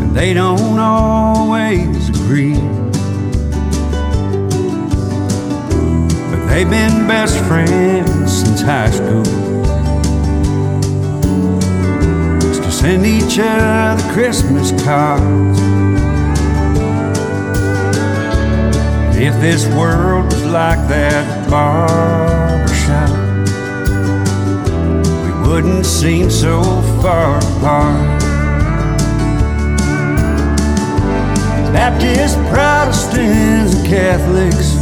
And 0.00 0.16
they 0.16 0.32
don't 0.32 0.78
always 0.78 2.08
agree. 2.10 2.54
But 6.30 6.46
they've 6.46 6.70
been 6.70 7.08
best 7.08 7.36
friends 7.46 8.32
since 8.32 8.60
high 8.62 8.90
school. 8.90 9.24
send 12.70 13.04
each 13.04 13.38
other 13.38 14.12
Christmas 14.14 14.70
cards. 14.82 15.89
If 19.22 19.38
this 19.38 19.66
world 19.76 20.32
was 20.32 20.46
like 20.46 20.78
that 20.88 21.50
barbershop, 21.50 23.10
we 25.22 25.46
wouldn't 25.46 25.84
seem 25.84 26.30
so 26.30 26.62
far 27.02 27.36
apart. 27.36 28.22
Baptists, 31.70 32.36
Protestants, 32.48 33.74
and 33.74 33.86
Catholics, 33.86 34.74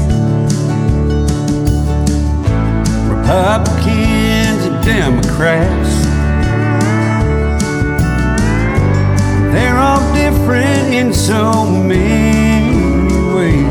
Republicans, 3.11 4.61
and 4.67 4.85
Democrats. 4.85 5.91
They're 9.53 9.79
all 9.79 10.15
different 10.15 10.95
in 10.95 11.13
so 11.13 11.69
many 11.69 12.79
ways. 13.35 13.68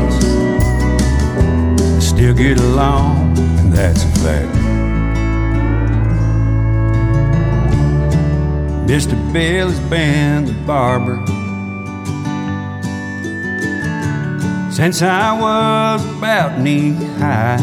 Still 2.28 2.44
get 2.44 2.60
along, 2.60 3.38
and 3.38 3.72
that's 3.72 4.04
a 4.04 4.08
fact. 4.20 4.54
Mr. 8.86 9.16
Bill 9.32 9.70
has 9.70 9.80
been 9.88 10.44
the 10.44 10.52
barber 10.66 11.24
since 14.70 15.00
I 15.00 15.32
was 15.40 16.04
about 16.18 16.60
knee 16.60 16.92
high. 17.16 17.56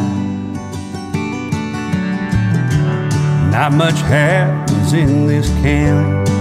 Not 3.52 3.72
much 3.72 4.02
happens 4.02 4.94
in 4.94 5.28
this 5.28 5.48
county. 5.62 6.32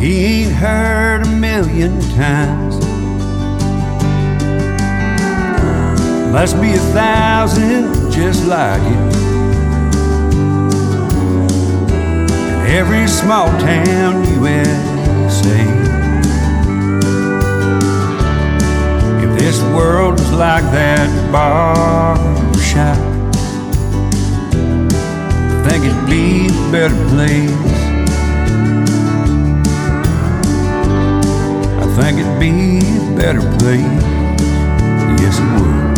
He 0.00 0.24
ain't 0.24 0.52
heard 0.54 1.26
a 1.26 1.28
million 1.28 2.00
times. 2.16 2.67
Must 6.32 6.60
be 6.60 6.74
a 6.74 6.78
thousand 6.92 8.12
just 8.12 8.46
like 8.46 8.82
it. 8.82 9.18
Every 12.68 13.08
small 13.08 13.48
town 13.58 14.24
USA. 14.34 15.62
If 19.24 19.38
this 19.38 19.62
world 19.74 20.12
was 20.12 20.32
like 20.32 20.64
that 20.64 21.08
barbershop, 21.32 22.98
I 25.50 25.68
think 25.68 25.86
it'd 25.86 26.06
be 26.06 26.48
a 26.48 26.70
better 26.70 26.98
place. 27.08 27.50
I 31.82 31.86
think 31.96 32.18
it'd 32.20 32.38
be 32.38 32.78
a 32.78 33.16
better 33.16 33.40
place. 33.58 34.02
Yes, 35.20 35.38
it 35.40 35.60
would. 35.60 35.97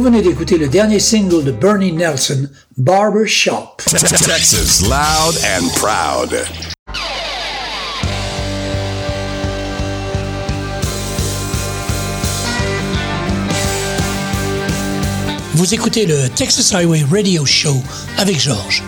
Vous 0.00 0.06
venez 0.06 0.22
d'écouter 0.22 0.56
le 0.56 0.66
dernier 0.66 0.98
single 0.98 1.44
de 1.44 1.52
Bernie 1.52 1.92
Nelson, 1.92 2.48
Barber 2.78 3.26
Shop. 3.26 3.76
Texas 3.84 4.80
loud 4.80 5.36
and 5.44 5.68
proud. 5.76 6.34
Vous 15.52 15.74
écoutez 15.74 16.06
le 16.06 16.30
Texas 16.30 16.72
Highway 16.72 17.04
Radio 17.12 17.44
Show 17.44 17.76
avec 18.16 18.40
Georges. 18.40 18.82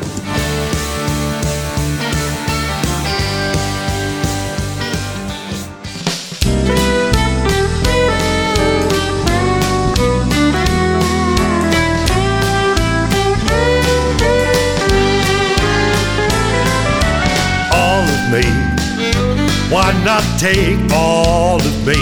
Why 19.72 19.90
not 20.04 20.22
take 20.38 20.78
all 20.92 21.56
of 21.56 21.86
me? 21.86 21.96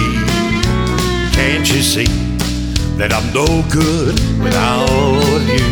Can't 1.30 1.72
you 1.72 1.82
see 1.82 2.10
that 2.98 3.12
I'm 3.12 3.32
no 3.32 3.46
good 3.70 4.18
without 4.42 5.40
you? 5.46 5.68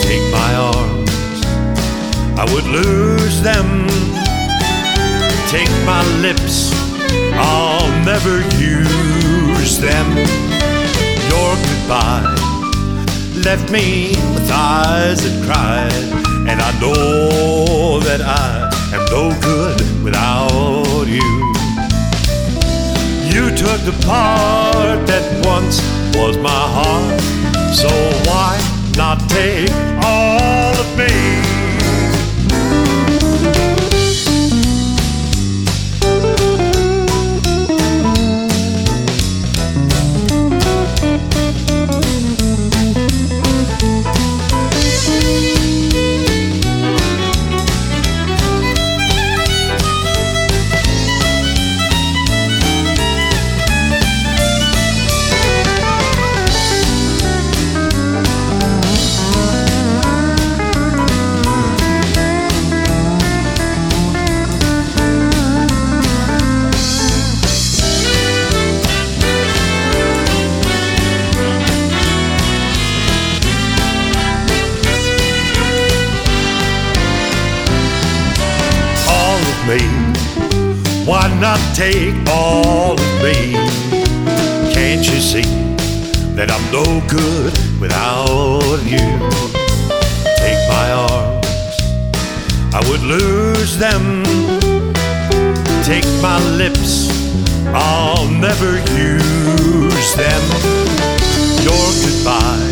Take 0.00 0.24
my 0.32 0.54
arms, 0.72 1.44
I 2.40 2.44
would 2.54 2.64
lose 2.64 3.42
them. 3.42 3.86
Take 5.52 5.68
my 5.84 6.02
lips, 6.22 6.72
I'll 7.34 7.92
never 8.06 8.40
use 8.56 9.78
them. 9.78 10.06
Your 11.28 11.52
goodbye 11.68 12.34
left 13.44 13.70
me 13.70 14.16
with 14.32 14.50
eyes 14.50 15.20
that 15.22 15.36
cried, 15.44 15.92
and 16.48 16.62
I 16.62 16.72
know 16.80 18.00
that 18.00 18.22
I 18.22 18.71
am 18.92 19.04
no 19.06 19.30
good 19.40 19.80
without 20.04 21.06
you. 21.06 21.32
You 23.32 23.54
took 23.56 23.80
the 23.88 23.96
part 24.06 25.06
that 25.06 25.24
once 25.46 25.80
was 26.16 26.36
my 26.36 26.50
heart, 26.50 27.20
so 27.74 27.88
why 28.28 28.60
not 28.96 29.18
take 29.30 29.70
all 30.04 30.74
of 30.74 30.98
me? 30.98 31.61
Not 81.42 81.58
take 81.74 82.14
all 82.28 82.92
of 82.92 83.22
me? 83.22 83.54
Can't 84.72 85.04
you 85.04 85.18
see 85.18 85.42
that 86.36 86.48
I'm 86.52 86.64
no 86.70 86.84
good 87.08 87.52
without 87.80 88.78
you? 88.86 89.02
Take 90.38 90.62
my 90.70 90.86
arms, 91.10 91.74
I 92.72 92.80
would 92.88 93.02
lose 93.02 93.76
them. 93.76 94.22
Take 95.82 96.06
my 96.22 96.38
lips, 96.62 97.10
I'll 97.74 98.28
never 98.28 98.78
use 98.94 100.14
them. 100.14 100.42
Your 101.66 101.86
goodbye 102.04 102.70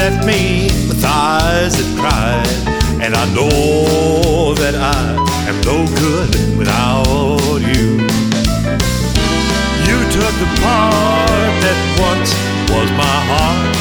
left 0.00 0.24
me 0.26 0.70
with 0.88 1.04
eyes 1.04 1.76
that 1.76 1.90
cried, 2.00 3.02
and 3.02 3.14
I 3.14 3.26
know 3.34 4.54
that 4.54 4.74
I 4.76 5.29
am 5.50 5.60
no 5.62 5.84
good 5.98 6.32
without 6.58 7.58
you. 7.58 7.88
You 9.88 9.98
took 10.14 10.34
the 10.44 10.50
part 10.62 11.52
that 11.64 11.78
once 11.98 12.30
was 12.70 12.88
my 13.04 13.18
heart, 13.30 13.74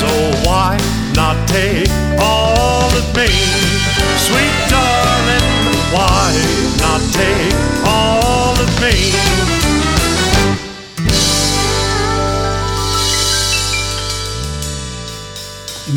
so 0.00 0.08
why 0.44 0.70
not 1.14 1.36
take 1.46 1.90
all 2.18 2.90
of 3.00 3.06
me? 3.18 3.30
Sweet 4.26 4.56
darling, 4.74 5.46
why 5.94 6.26
not 6.82 7.00
take 7.20 7.54
all 7.86 8.54
of 8.64 8.70
me? 8.82 9.34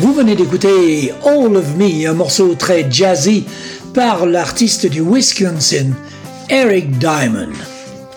Vous 0.00 0.12
venez 0.12 0.36
d'écouter 0.36 1.12
All 1.24 1.56
of 1.56 1.76
Me, 1.76 2.06
un 2.06 2.14
morceau 2.14 2.54
très 2.54 2.86
jazzy 2.88 3.46
par 3.98 4.26
l'artiste 4.26 4.86
du 4.86 5.00
Wisconsin, 5.00 5.90
Eric 6.48 7.00
Diamond. 7.00 7.50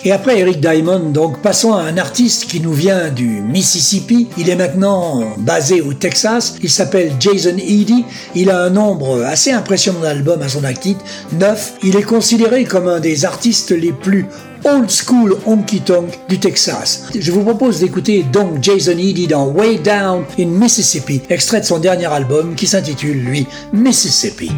Et 0.05 0.11
après 0.11 0.37
Eric 0.37 0.59
Diamond, 0.61 1.09
donc 1.09 1.41
passons 1.41 1.73
à 1.73 1.81
un 1.81 1.97
artiste 1.97 2.45
qui 2.45 2.59
nous 2.59 2.73
vient 2.73 3.09
du 3.09 3.41
Mississippi. 3.41 4.27
Il 4.37 4.51
est 4.51 4.55
maintenant 4.55 5.23
basé 5.39 5.81
au 5.81 5.93
Texas. 5.93 6.57
Il 6.61 6.69
s'appelle 6.69 7.13
Jason 7.19 7.57
Eady. 7.57 8.05
Il 8.35 8.51
a 8.51 8.61
un 8.61 8.69
nombre 8.69 9.23
assez 9.23 9.51
impressionnant 9.51 10.01
d'albums 10.01 10.43
à 10.43 10.49
son 10.49 10.63
actif, 10.65 10.97
neuf. 11.31 11.73
Il 11.81 11.95
est 11.95 12.03
considéré 12.03 12.63
comme 12.63 12.87
un 12.87 12.99
des 12.99 13.25
artistes 13.25 13.71
les 13.71 13.91
plus 13.91 14.27
old 14.63 14.91
school 14.91 15.35
honky 15.47 15.81
tonk 15.81 16.19
du 16.29 16.37
Texas. 16.37 17.05
Je 17.19 17.31
vous 17.31 17.41
propose 17.41 17.79
d'écouter 17.79 18.23
donc 18.31 18.61
Jason 18.61 18.99
Eady 18.99 19.25
dans 19.25 19.47
Way 19.47 19.79
Down 19.79 20.25
in 20.37 20.45
Mississippi, 20.45 21.23
extrait 21.31 21.61
de 21.61 21.65
son 21.65 21.79
dernier 21.79 22.05
album 22.05 22.53
qui 22.53 22.67
s'intitule 22.67 23.17
lui 23.23 23.47
Mississippi. 23.73 24.51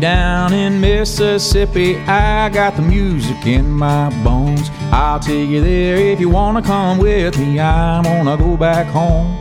Down 0.00 0.54
in 0.54 0.80
Mississippi, 0.80 1.96
I 1.98 2.48
got 2.48 2.74
the 2.74 2.82
music 2.82 3.46
in 3.46 3.70
my 3.70 4.08
bones. 4.24 4.70
I'll 4.90 5.20
take 5.20 5.48
you 5.48 5.60
there 5.60 5.96
if 5.96 6.18
you 6.18 6.30
wanna 6.30 6.62
come 6.62 6.98
with 6.98 7.38
me. 7.38 7.60
I'm 7.60 8.04
gonna 8.04 8.36
go 8.36 8.56
back 8.56 8.86
home. 8.86 9.38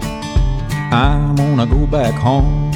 I'm 0.91 1.35
gonna 1.35 1.65
go 1.65 1.87
back 1.87 2.13
home. 2.13 2.69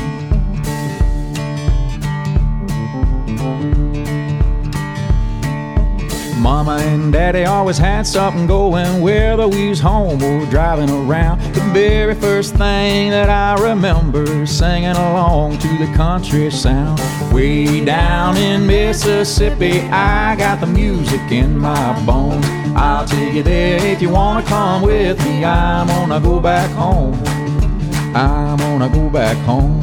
Mama 6.40 6.78
and 6.82 7.14
Daddy 7.14 7.46
always 7.46 7.78
had 7.78 8.06
something 8.06 8.48
going 8.48 9.02
whether 9.02 9.48
we 9.48 9.70
was 9.70 9.80
home 9.80 10.22
or 10.22 10.46
driving 10.48 10.90
around. 10.90 11.42
The 11.54 11.62
very 11.74 12.16
first 12.16 12.56
thing 12.56 13.12
that 13.12 13.30
I 13.30 13.62
remember 13.62 14.46
singing 14.46 14.90
along 14.90 15.60
to 15.60 15.78
the 15.78 15.92
country 15.96 16.52
sound. 16.52 17.00
Way 17.34 17.84
down 17.84 18.38
in 18.38 18.68
Mississippi, 18.68 19.80
I 19.90 20.36
got 20.36 20.60
the 20.62 20.68
music 20.68 21.32
in 21.32 21.58
my 21.58 22.06
bones. 22.06 22.46
I'll 22.76 23.08
take 23.08 23.34
you 23.34 23.42
there 23.42 23.84
if 23.84 24.04
you 24.04 24.12
wanna 24.12 24.44
come 24.44 24.84
with 24.84 25.18
me. 25.26 25.44
I'm 25.44 25.88
gonna 25.88 26.20
go 26.20 26.40
back 26.40 26.70
home. 26.72 27.20
I'm 28.16 28.58
gonna 28.58 28.88
go 28.88 29.10
back 29.10 29.36
home. 29.48 29.82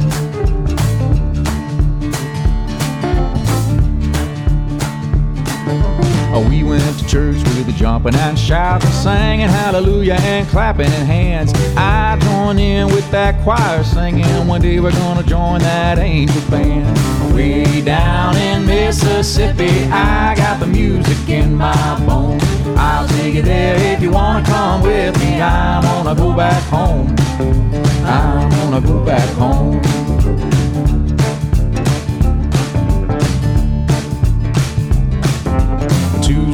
Oh, 6.33 6.47
we 6.47 6.63
went 6.63 6.97
to 6.99 7.05
church 7.05 7.35
with 7.35 7.67
a 7.67 7.73
jumping 7.73 8.15
and 8.15 8.39
shouting, 8.39 8.89
singing 8.91 9.49
hallelujah 9.49 10.13
and 10.13 10.47
clapping 10.47 10.85
in 10.85 11.05
hands. 11.05 11.51
I 11.75 12.17
joined 12.21 12.61
in 12.61 12.87
with 12.87 13.11
that 13.11 13.43
choir 13.43 13.83
singing. 13.83 14.47
One 14.47 14.61
day 14.61 14.79
we're 14.79 14.91
gonna 14.91 15.23
join 15.23 15.59
that 15.59 15.99
angel 15.99 16.41
band. 16.49 17.20
Way 17.33 17.81
down 17.81 18.35
in 18.35 18.65
Mississippi, 18.65 19.85
I 19.91 20.35
got 20.35 20.59
the 20.59 20.67
music 20.67 21.29
in 21.29 21.55
my 21.55 22.05
bones. 22.05 22.43
I'll 22.77 23.07
take 23.07 23.35
you 23.35 23.41
there 23.41 23.75
if 23.93 24.01
you 24.01 24.11
wanna 24.11 24.45
come 24.45 24.81
with 24.83 25.17
me. 25.19 25.41
I'm 25.41 25.81
gonna 25.83 26.15
go 26.15 26.33
back 26.33 26.61
home. 26.63 27.15
I'm 28.05 28.49
gonna 28.49 28.81
go 28.81 29.03
back 29.03 29.29
home. 29.35 29.81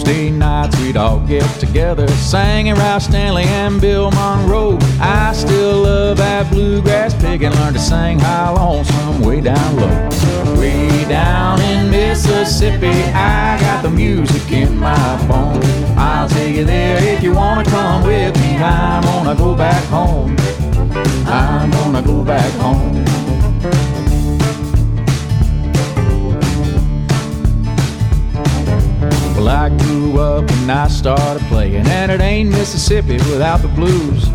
Nights 0.08 0.80
we'd 0.80 0.96
all 0.96 1.20
get 1.20 1.44
together, 1.60 2.08
singing 2.08 2.76
Ralph 2.76 3.04
Stanley 3.04 3.44
and 3.44 3.82
Bill 3.82 4.10
Monroe. 4.12 4.78
I 5.02 5.34
still 5.34 5.82
love 5.84 6.18
that 6.18 6.50
bluegrass 6.50 7.14
pig 7.16 7.44
and 7.44 7.54
learned 7.56 7.76
to 7.76 7.82
sing 7.82 8.18
high 8.18 8.50
lonesome 8.52 9.22
way 9.22 9.42
down 9.42 9.76
low. 9.76 10.60
Way 10.62 11.04
down 11.10 11.60
in 11.62 11.92
Mississippi, 11.92 12.88
I 12.88 13.60
got 13.60 13.84
the 13.84 13.90
music 13.90 14.50
in 14.50 14.78
my 14.78 15.28
bones. 15.28 15.66
I'll 15.98 16.30
take 16.30 16.56
you 16.56 16.64
there 16.64 17.04
if 17.04 17.22
you 17.22 17.34
wanna 17.34 17.66
come 17.66 18.06
with 18.06 18.34
me. 18.38 18.56
I'm 18.64 19.04
gonna 19.04 19.36
go 19.36 19.56
back 19.56 19.84
home. 19.88 20.38
I'm 21.28 21.70
gonna 21.70 22.02
go 22.02 22.24
back 22.24 22.50
home. 22.54 23.27
Well, 29.48 29.56
I 29.56 29.70
grew 29.70 30.20
up 30.20 30.52
and 30.52 30.70
I 30.70 30.90
started 30.90 31.42
playing, 31.44 31.88
and 31.88 32.12
it 32.12 32.20
ain't 32.20 32.50
Mississippi 32.50 33.14
without 33.14 33.62
the 33.62 33.70
blues. 33.70 34.28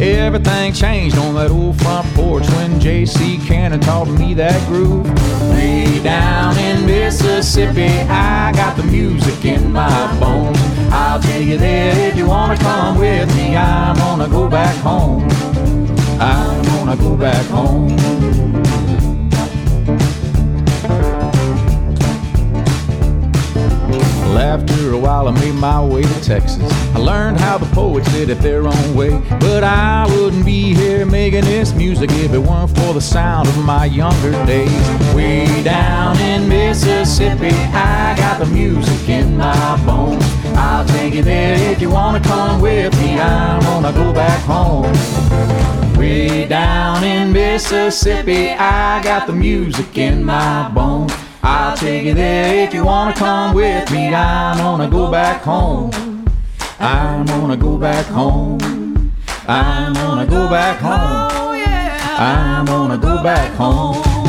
Everything 0.00 0.72
changed 0.72 1.18
on 1.18 1.34
that 1.34 1.50
old 1.50 1.76
front 1.80 2.06
porch 2.14 2.48
when 2.50 2.78
J.C. 2.78 3.38
Cannon 3.38 3.80
taught 3.80 4.06
me 4.06 4.32
that 4.34 4.64
groove. 4.68 5.08
Way 5.50 6.00
down 6.04 6.56
in 6.56 6.86
Mississippi, 6.86 7.88
I 8.08 8.52
got 8.52 8.76
the 8.76 8.84
music 8.84 9.44
in 9.44 9.72
my 9.72 10.20
bones. 10.20 10.56
I'll 10.92 11.20
take 11.20 11.48
you 11.48 11.58
there 11.58 12.08
if 12.08 12.16
you 12.16 12.28
wanna 12.28 12.56
come 12.56 12.96
with 12.96 13.28
me. 13.36 13.56
I'm 13.56 13.96
gonna 13.96 14.28
go 14.28 14.48
back 14.48 14.76
home. 14.84 15.28
I'm 16.20 16.62
gonna 16.62 16.96
go 16.96 17.16
back 17.16 17.44
home. 17.46 18.59
After 24.36 24.92
a 24.92 24.98
while, 24.98 25.28
I 25.28 25.32
made 25.32 25.54
my 25.54 25.84
way 25.84 26.02
to 26.02 26.20
Texas. 26.22 26.62
I 26.94 26.98
learned 26.98 27.38
how 27.40 27.58
the 27.58 27.66
poets 27.74 28.10
did 28.12 28.30
it 28.30 28.38
their 28.38 28.66
own 28.66 28.94
way. 28.94 29.10
But 29.40 29.64
I 29.64 30.06
wouldn't 30.08 30.44
be 30.44 30.74
here 30.74 31.06
making 31.06 31.44
this 31.44 31.72
music 31.74 32.10
if 32.12 32.32
it 32.32 32.38
weren't 32.38 32.70
for 32.70 32.94
the 32.94 33.00
sound 33.00 33.48
of 33.48 33.64
my 33.64 33.84
younger 33.84 34.32
days. 34.46 35.14
Way 35.14 35.62
down 35.62 36.18
in 36.18 36.48
Mississippi, 36.48 37.54
I 37.72 38.14
got 38.16 38.38
the 38.38 38.46
music 38.46 39.08
in 39.08 39.36
my 39.36 39.84
bones. 39.84 40.24
I'll 40.56 40.86
take 40.86 41.14
you 41.14 41.22
there 41.22 41.56
if 41.72 41.80
you 41.80 41.90
wanna 41.90 42.20
come 42.20 42.60
with 42.60 42.92
me. 43.00 43.20
I'm 43.20 43.60
gonna 43.62 43.92
go 43.92 44.12
back 44.12 44.40
home. 44.44 44.92
Way 45.96 46.46
down 46.46 47.04
in 47.04 47.32
Mississippi, 47.32 48.50
I 48.50 49.02
got 49.02 49.26
the 49.26 49.32
music 49.32 49.96
in 49.98 50.24
my 50.24 50.68
bones. 50.70 51.12
I'll 51.42 51.76
take 51.76 52.04
you 52.04 52.14
there 52.14 52.66
if 52.66 52.74
you 52.74 52.84
wanna 52.84 53.14
come 53.14 53.54
with 53.54 53.90
me. 53.90 54.14
I'm 54.14 54.58
gonna 54.58 54.88
go 54.88 55.10
back 55.10 55.42
home. 55.42 55.90
I'm 56.78 57.24
gonna 57.26 57.56
go 57.56 57.78
back 57.78 58.06
home. 58.06 59.12
I'm 59.46 59.94
gonna 59.94 60.26
go 60.26 60.48
back 60.48 60.78
home. 60.80 61.30
Oh, 61.32 61.56
I'm 62.18 62.66
gonna 62.66 62.98
go 62.98 63.22
back 63.22 63.52
home. 63.54 64.19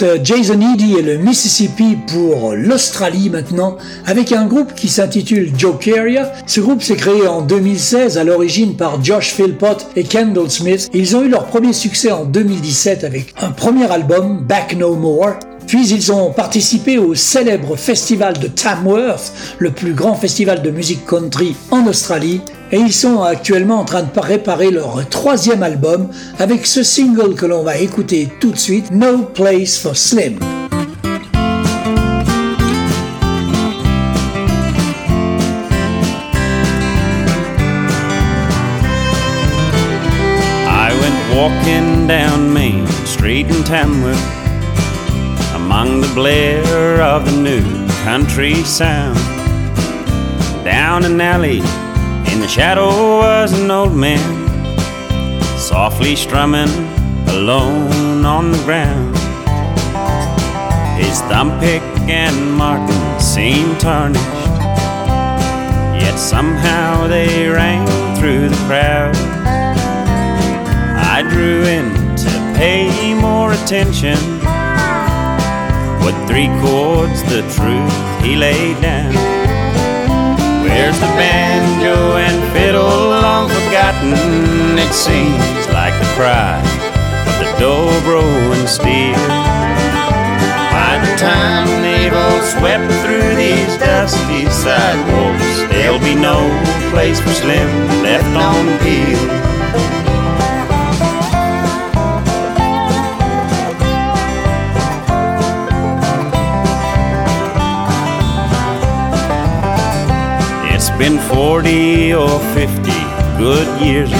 Quitte 0.00 0.24
Jason 0.24 0.60
Eady 0.60 0.94
et 0.98 1.02
le 1.02 1.18
Mississippi 1.18 1.98
pour 2.06 2.52
l'Australie 2.54 3.28
maintenant 3.28 3.76
avec 4.06 4.32
un 4.32 4.46
groupe 4.46 4.74
qui 4.74 4.88
s'intitule 4.88 5.52
Joe 5.56 5.76
Carrier. 5.78 6.22
Ce 6.46 6.60
groupe 6.60 6.82
s'est 6.82 6.96
créé 6.96 7.26
en 7.26 7.42
2016 7.42 8.16
à 8.16 8.24
l'origine 8.24 8.76
par 8.76 9.02
Josh 9.02 9.34
Philpott 9.34 9.86
et 9.96 10.04
Kendall 10.04 10.50
Smith. 10.50 10.88
Ils 10.94 11.16
ont 11.16 11.22
eu 11.22 11.28
leur 11.28 11.46
premier 11.46 11.72
succès 11.72 12.10
en 12.10 12.24
2017 12.24 13.04
avec 13.04 13.34
un 13.40 13.50
premier 13.50 13.90
album, 13.90 14.38
Back 14.38 14.74
No 14.76 14.94
More. 14.94 15.34
Puis 15.66 15.88
ils 15.88 16.10
ont 16.12 16.32
participé 16.32 16.98
au 16.98 17.14
célèbre 17.14 17.76
festival 17.76 18.38
de 18.38 18.48
Tamworth, 18.48 19.32
le 19.58 19.70
plus 19.70 19.92
grand 19.92 20.14
festival 20.14 20.62
de 20.62 20.70
musique 20.70 21.04
country 21.06 21.54
en 21.70 21.86
Australie, 21.86 22.40
et 22.72 22.78
ils 22.78 22.92
sont 22.92 23.22
actuellement 23.22 23.80
en 23.80 23.84
train 23.84 24.02
de 24.02 24.10
préparer 24.10 24.70
leur 24.70 25.08
troisième 25.08 25.62
album 25.62 26.08
avec 26.38 26.66
ce 26.66 26.82
single 26.82 27.34
que 27.34 27.46
l'on 27.46 27.62
va 27.62 27.78
écouter 27.78 28.28
tout 28.40 28.52
de 28.52 28.58
suite, 28.58 28.90
No 28.92 29.18
Place 29.18 29.78
for 29.78 29.96
Slim. 29.96 30.38
I 40.68 40.92
went 40.92 41.36
walking 41.36 42.06
down 42.06 42.52
Main 42.52 42.86
Street 43.04 43.46
in 43.50 43.64
Tamworth 43.64 44.16
among 45.54 46.00
the 46.00 46.14
blare 46.14 47.02
of 47.02 47.24
the 47.24 47.36
new 47.36 47.62
country 48.04 48.54
sound. 48.64 49.18
Down 50.64 51.04
an 51.04 51.20
alley 51.20 51.62
in 52.40 52.46
the 52.46 52.52
shadow 52.52 53.18
was 53.18 53.52
an 53.52 53.70
old 53.70 53.94
man, 53.94 54.48
softly 55.58 56.16
strumming 56.16 56.70
alone 57.28 58.24
on 58.24 58.50
the 58.50 58.62
ground. 58.64 59.14
His 60.98 61.20
thumb 61.28 61.50
pick 61.60 61.82
and 62.08 62.54
marking 62.54 63.20
seemed 63.20 63.78
tarnished, 63.78 64.24
yet 66.02 66.16
somehow 66.16 67.06
they 67.08 67.46
rang 67.48 67.86
through 68.16 68.48
the 68.48 68.62
crowd. 68.66 69.16
I 71.16 71.22
drew 71.22 71.62
in 71.64 72.16
to 72.16 72.30
pay 72.56 73.14
more 73.14 73.52
attention 73.52 74.18
what 76.02 76.14
three 76.26 76.48
chords 76.62 77.22
the 77.24 77.42
truth 77.54 78.24
he 78.24 78.36
laid 78.36 78.80
down? 78.80 79.39
Where's 80.80 80.98
the 80.98 81.12
banjo 81.20 82.16
and 82.16 82.40
fiddle 82.54 83.10
long 83.12 83.50
forgotten? 83.50 84.78
It 84.78 84.94
seems 84.94 85.68
like 85.68 85.92
the 86.00 86.08
cry 86.16 86.56
of 87.28 87.36
the 87.36 87.52
dobro 87.60 88.24
and 88.56 88.66
steel. 88.66 89.12
By 90.72 90.96
the 91.04 91.14
time 91.20 91.68
they've 91.82 92.14
all 92.14 92.40
swept 92.40 92.90
through 93.04 93.36
these 93.36 93.76
dusty 93.76 94.48
sidewalks, 94.48 95.68
there'll 95.68 96.00
be 96.00 96.14
no 96.14 96.48
place 96.90 97.20
for 97.20 97.28
Slim 97.28 97.68
left 98.02 98.34
on 98.34 98.64
the 98.64 98.78
peel. 98.78 99.59
Been 111.00 111.18
40 111.18 112.12
or 112.12 112.38
50 112.52 112.90
good 113.38 113.66
years 113.80 114.10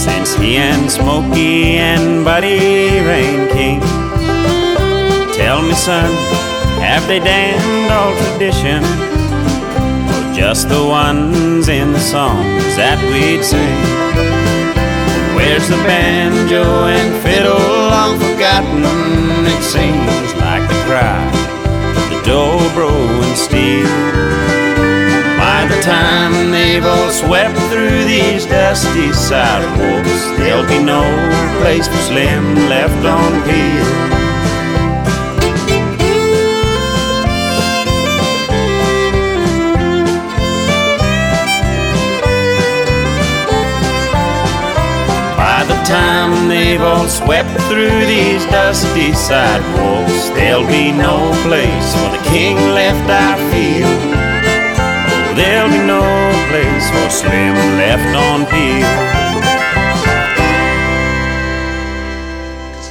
since 0.00 0.34
he 0.36 0.56
and 0.56 0.90
Smokey 0.90 1.76
and 1.76 2.24
Buddy 2.24 3.00
Rain. 3.04 3.38
Tell 5.36 5.60
me, 5.60 5.74
son, 5.74 6.10
have 6.80 7.06
they 7.06 7.18
damned 7.18 7.92
all 7.92 8.16
tradition? 8.16 8.82
Or 10.08 10.34
just 10.34 10.70
the 10.70 10.82
ones 10.82 11.68
in 11.68 11.92
the 11.92 12.00
songs 12.00 12.64
that 12.80 12.98
we'd 13.12 13.44
sing? 13.44 13.78
Where's 15.36 15.68
the 15.68 15.76
banjo 15.84 16.64
and 16.86 17.22
fiddle 17.22 17.58
long 17.92 18.18
forgotten? 18.18 18.84
It 19.44 19.62
seems 19.62 20.32
like 20.40 20.66
the 20.66 20.80
cry, 20.88 21.30
the 22.08 22.22
dobro 22.24 22.88
and 23.22 23.36
steel. 23.36 24.28
By 25.58 25.66
the 25.66 25.82
time 25.82 26.52
they've 26.52 26.86
all 26.86 27.10
swept 27.10 27.58
through 27.68 28.04
these 28.04 28.46
dusty 28.46 29.12
sidewalks, 29.12 30.22
there'll 30.38 30.64
be 30.68 30.80
no 30.80 31.02
place 31.60 31.88
for 31.88 31.96
Slim 31.96 32.54
left 32.68 33.04
on 33.04 33.32
Peel. 33.42 33.88
By 45.36 45.64
the 45.66 45.82
time 45.82 46.48
they've 46.48 46.80
all 46.80 47.08
swept 47.08 47.50
through 47.62 48.06
these 48.06 48.44
dusty 48.44 49.12
sidewalks, 49.12 50.28
there'll 50.36 50.68
be 50.68 50.92
no 50.92 51.32
place 51.42 51.94
for 51.94 52.16
the 52.16 52.22
king 52.30 52.54
left, 52.54 53.10
I 53.10 53.50
feel 53.50 54.17
there'll 55.58 55.72
be 55.72 55.86
no 55.86 56.00
place 56.50 56.88
for 56.90 57.10
Slim 57.10 57.54
left 57.76 58.14
on 58.14 58.46
Peel. 58.46 58.86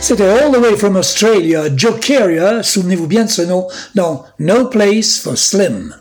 C'était 0.02 0.30
All 0.30 0.52
the 0.52 0.60
Way 0.60 0.76
from 0.78 0.96
Australia, 0.96 1.70
JoKeria, 1.70 2.64
souvenez-vous 2.64 3.08
bien 3.08 3.26
de 3.26 3.30
ce 3.30 3.42
nom, 3.42 3.68
dans 3.96 4.26
No 4.40 4.66
Place 4.66 5.18
for 5.18 5.38
Slim. 5.38 5.96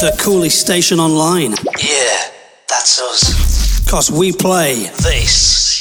The 0.00 0.12
coolest 0.18 0.58
station 0.58 1.00
online. 1.00 1.54
Yeah, 1.78 2.30
that's 2.68 3.00
us. 3.00 3.80
Cause 3.88 4.10
we 4.10 4.32
play 4.32 4.90
this. 4.98 5.76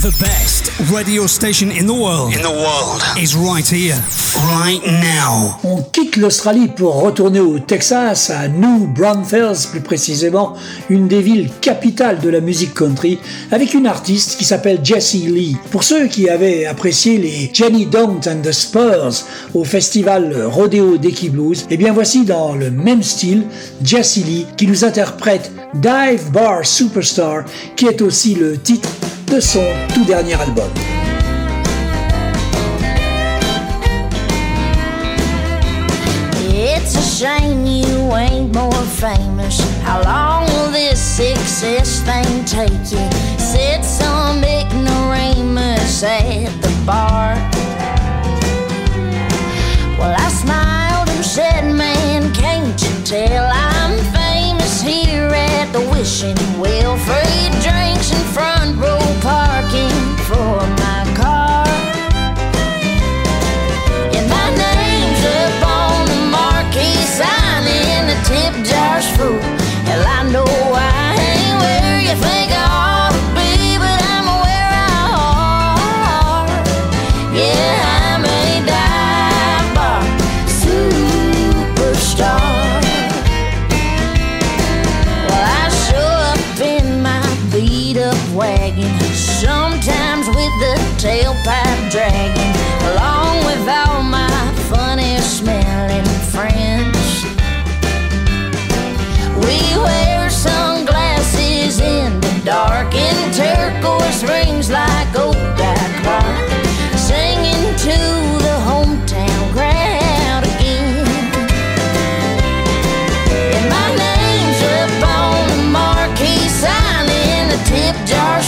The 0.00 0.14
best 0.20 0.70
radio 0.92 1.26
station 1.26 1.72
in 1.72 1.86
the 1.86 1.94
world. 1.94 2.32
In 2.32 2.42
the 2.42 2.50
world. 2.50 3.02
Is 3.20 3.34
right 3.34 3.66
here. 3.66 3.98
Right 4.36 4.80
now. 4.86 5.58
L'Australie 6.18 6.66
pour 6.66 7.00
retourner 7.00 7.38
au 7.38 7.60
Texas, 7.60 8.30
à 8.30 8.48
New 8.48 8.88
Braunfels 8.88 9.68
plus 9.70 9.80
précisément, 9.80 10.54
une 10.90 11.06
des 11.06 11.22
villes 11.22 11.48
capitales 11.60 12.18
de 12.18 12.28
la 12.28 12.40
musique 12.40 12.74
country, 12.74 13.20
avec 13.52 13.72
une 13.72 13.86
artiste 13.86 14.36
qui 14.36 14.44
s'appelle 14.44 14.80
Jessie 14.82 15.28
Lee. 15.28 15.56
Pour 15.70 15.84
ceux 15.84 16.08
qui 16.08 16.28
avaient 16.28 16.66
apprécié 16.66 17.18
les 17.18 17.50
Jenny 17.52 17.86
Don't 17.86 18.20
and 18.26 18.42
the 18.42 18.50
Spurs 18.50 19.26
au 19.54 19.62
festival 19.62 20.34
Rodeo 20.46 20.96
Decky 20.96 21.30
Blues, 21.30 21.66
eh 21.70 21.76
bien 21.76 21.92
voici 21.92 22.24
dans 22.24 22.56
le 22.56 22.72
même 22.72 23.04
style 23.04 23.44
Jessie 23.84 24.24
Lee 24.24 24.46
qui 24.56 24.66
nous 24.66 24.84
interprète 24.84 25.52
Dive 25.74 26.32
Bar 26.32 26.66
Superstar, 26.66 27.44
qui 27.76 27.86
est 27.86 28.02
aussi 28.02 28.34
le 28.34 28.58
titre 28.58 28.88
de 29.32 29.38
son 29.38 29.62
tout 29.94 30.04
dernier 30.04 30.34
album. 30.34 30.68
Shame 37.18 37.66
you 37.66 38.14
ain't 38.14 38.54
more 38.54 38.84
famous. 39.02 39.58
How 39.82 40.00
long 40.04 40.46
will 40.52 40.70
this 40.70 41.00
success 41.00 42.00
thing 42.02 42.44
take 42.44 42.92
you? 42.92 43.04
Said 43.38 43.82
some 43.82 44.44
ignoramus 44.44 46.04
at 46.04 46.52
the 46.62 46.72
bar. 46.86 47.34
Well, 49.98 50.14
I 50.16 50.28
smiled 50.30 51.08
and 51.08 51.24
said, 51.24 51.64
Man, 51.74 52.32
can't 52.34 52.80
you 52.80 52.94
tell 53.04 53.50
I'm 53.52 53.98
famous 54.14 54.80
here 54.80 55.28
at 55.34 55.72
the 55.72 55.80
wishing 55.90 56.38
well? 56.60 56.96
Free 56.98 57.48
drinks 57.66 58.12
and 58.12 58.26
front 58.32 58.78
row 58.78 58.97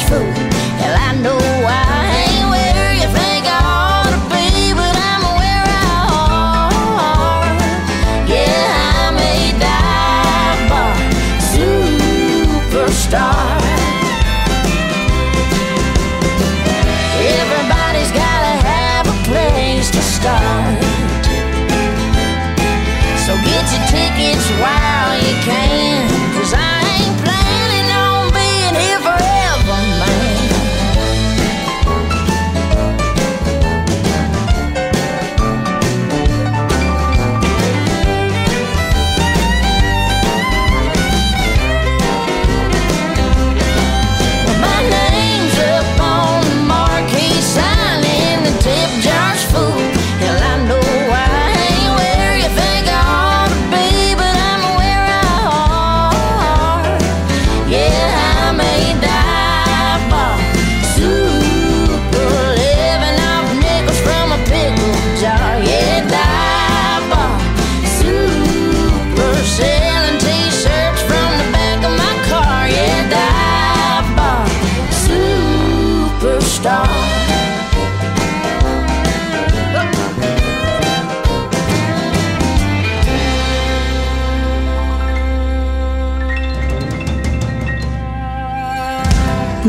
And 0.08 0.52
Hell, 0.80 0.96
I 0.96 1.12
know 1.20 1.49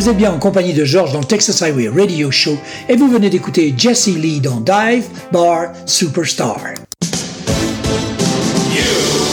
Vous 0.02 0.10
êtes 0.10 0.18
bien 0.18 0.32
en 0.32 0.40
compagnie 0.40 0.74
de 0.74 0.84
George 0.84 1.14
dans 1.14 1.20
le 1.20 1.26
Texas 1.26 1.62
Highway 1.62 1.88
Radio 1.88 2.32
Show 2.32 2.58
et 2.90 2.96
vous 2.96 3.08
venez 3.08 3.30
d'écouter 3.30 3.72
Jesse 3.78 4.08
Lee 4.08 4.40
dans 4.40 4.60
Dive 4.60 5.04
Bar 5.32 5.74
Superstar. 5.86 6.60
You 8.74 8.82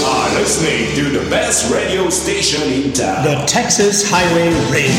are 0.05 0.29
listening 0.39 0.95
to 0.95 1.19
the 1.19 1.27
best 1.31 1.73
radio 1.73 2.11
station 2.11 2.61
in 2.65 2.93
town. 2.93 3.25
The 3.25 3.47
Texas 3.47 4.13
Highway 4.13 4.51
Radio. 4.71 4.93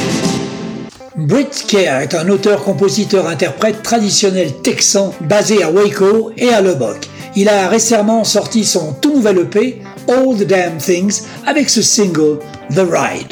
Britt 1.18 1.66
Kerr 1.68 2.02
est 2.02 2.16
un 2.16 2.28
auteur-compositeur-interprète 2.30 3.84
traditionnel 3.84 4.52
texan 4.64 5.14
basé 5.22 5.62
à 5.62 5.70
Waco 5.70 6.32
et 6.36 6.50
à 6.50 6.62
Lubbock. 6.62 7.08
Il 7.36 7.48
a 7.48 7.68
récemment 7.68 8.24
sorti 8.24 8.66
son 8.66 8.94
tout 8.94 9.14
nouvel 9.14 9.38
EP, 9.38 9.84
All 10.08 10.36
the 10.36 10.48
Damn 10.48 10.78
Things, 10.80 11.22
avec 11.46 11.70
ce 11.70 11.84
single, 11.84 12.40
The 12.74 12.88
Ride. 12.92 13.28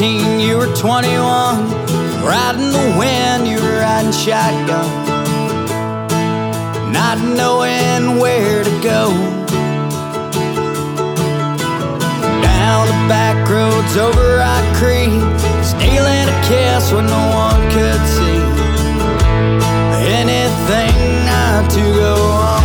18, 0.00 0.38
you 0.38 0.56
were 0.56 0.72
21. 0.76 1.18
Riding 2.22 2.70
the 2.70 2.94
wind, 2.96 3.48
you 3.48 3.60
were 3.60 3.80
riding 3.80 4.12
shotgun. 4.12 4.86
Not 6.92 7.18
knowing 7.18 8.20
where 8.20 8.62
to 8.62 8.70
go. 8.80 9.10
Down 12.46 12.86
the 12.86 13.00
back 13.10 13.48
roads 13.50 13.96
over 13.96 14.36
Rock 14.36 14.62
Creek, 14.76 15.10
stealing 15.64 16.28
a 16.30 16.38
kiss 16.46 16.92
when 16.92 17.06
no 17.06 17.24
one 17.34 17.60
could 17.74 18.02
see. 18.06 18.38
Anything 20.14 20.94
not 21.26 21.68
to 21.72 21.82
go 21.98 22.14
on. 22.46 22.62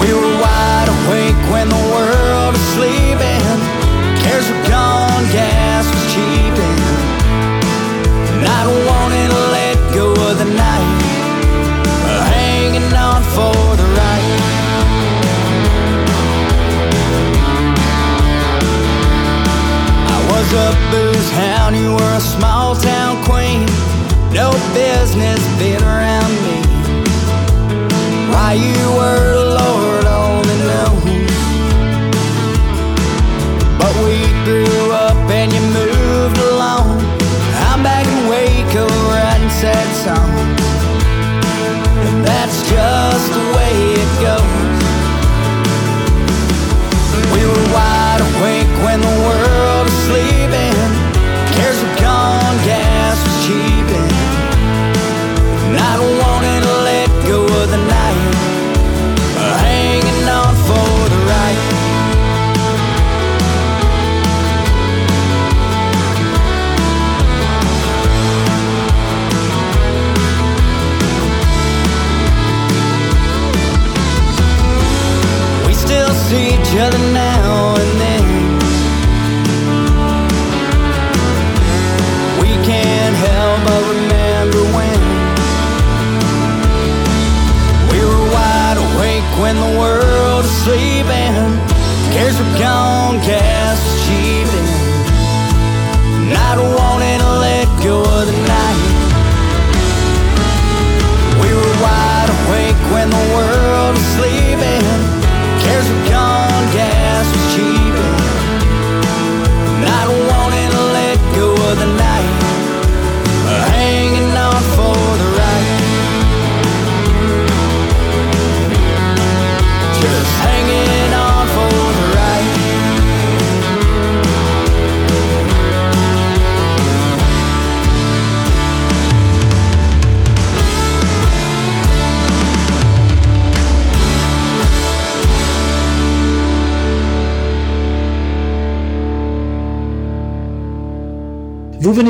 We 0.00 0.14
were 0.14 0.40
wide 0.40 0.88
awake 0.88 1.50
when 1.50 1.68
the 1.68 1.85
for 13.36 13.76
the 13.80 13.88
right. 14.00 14.24
I 20.14 20.18
was 20.30 20.48
a 20.66 20.68
booze 20.90 21.30
hound, 21.32 21.76
you 21.76 21.92
were 21.92 22.14
a 22.16 22.20
small 22.20 22.74
town 22.76 23.22
queen. 23.24 23.66
No 24.32 24.50
business 24.72 25.40
being 25.58 25.82
around 25.82 26.15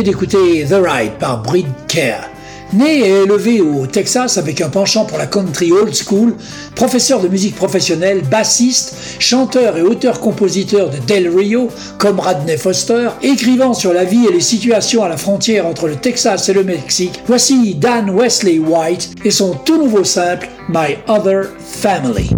d'écouter 0.07 0.65
The 0.65 0.77
Ride 0.81 1.15
par 1.19 1.43
Britt 1.43 1.67
Kerr. 1.89 2.31
Né 2.73 3.01
et 3.01 3.23
élevé 3.25 3.61
au 3.61 3.87
Texas 3.87 4.39
avec 4.39 4.61
un 4.61 4.69
penchant 4.69 5.05
pour 5.05 5.19
la 5.19 5.27
country 5.27 5.73
old 5.73 5.93
school, 5.95 6.37
professeur 6.77 7.21
de 7.21 7.27
musique 7.27 7.57
professionnelle, 7.57 8.23
bassiste, 8.23 8.95
chanteur 9.19 9.77
et 9.77 9.83
auteur-compositeur 9.83 10.91
de 10.91 10.99
Del 10.99 11.29
Rio 11.29 11.71
comme 11.99 12.21
Radney 12.21 12.57
Foster, 12.57 13.09
écrivant 13.21 13.75
sur 13.75 13.93
la 13.93 14.05
vie 14.05 14.27
et 14.27 14.33
les 14.33 14.41
situations 14.41 15.03
à 15.03 15.09
la 15.09 15.17
frontière 15.17 15.67
entre 15.67 15.89
le 15.89 15.97
Texas 15.97 16.49
et 16.49 16.53
le 16.53 16.63
Mexique, 16.63 17.21
voici 17.27 17.75
Dan 17.75 18.11
Wesley 18.11 18.61
White 18.61 19.11
et 19.25 19.33
son 19.33 19.55
tout 19.55 19.77
nouveau 19.77 20.05
simple 20.05 20.49
My 20.69 20.99
Other 21.09 21.47
Family. 21.59 22.36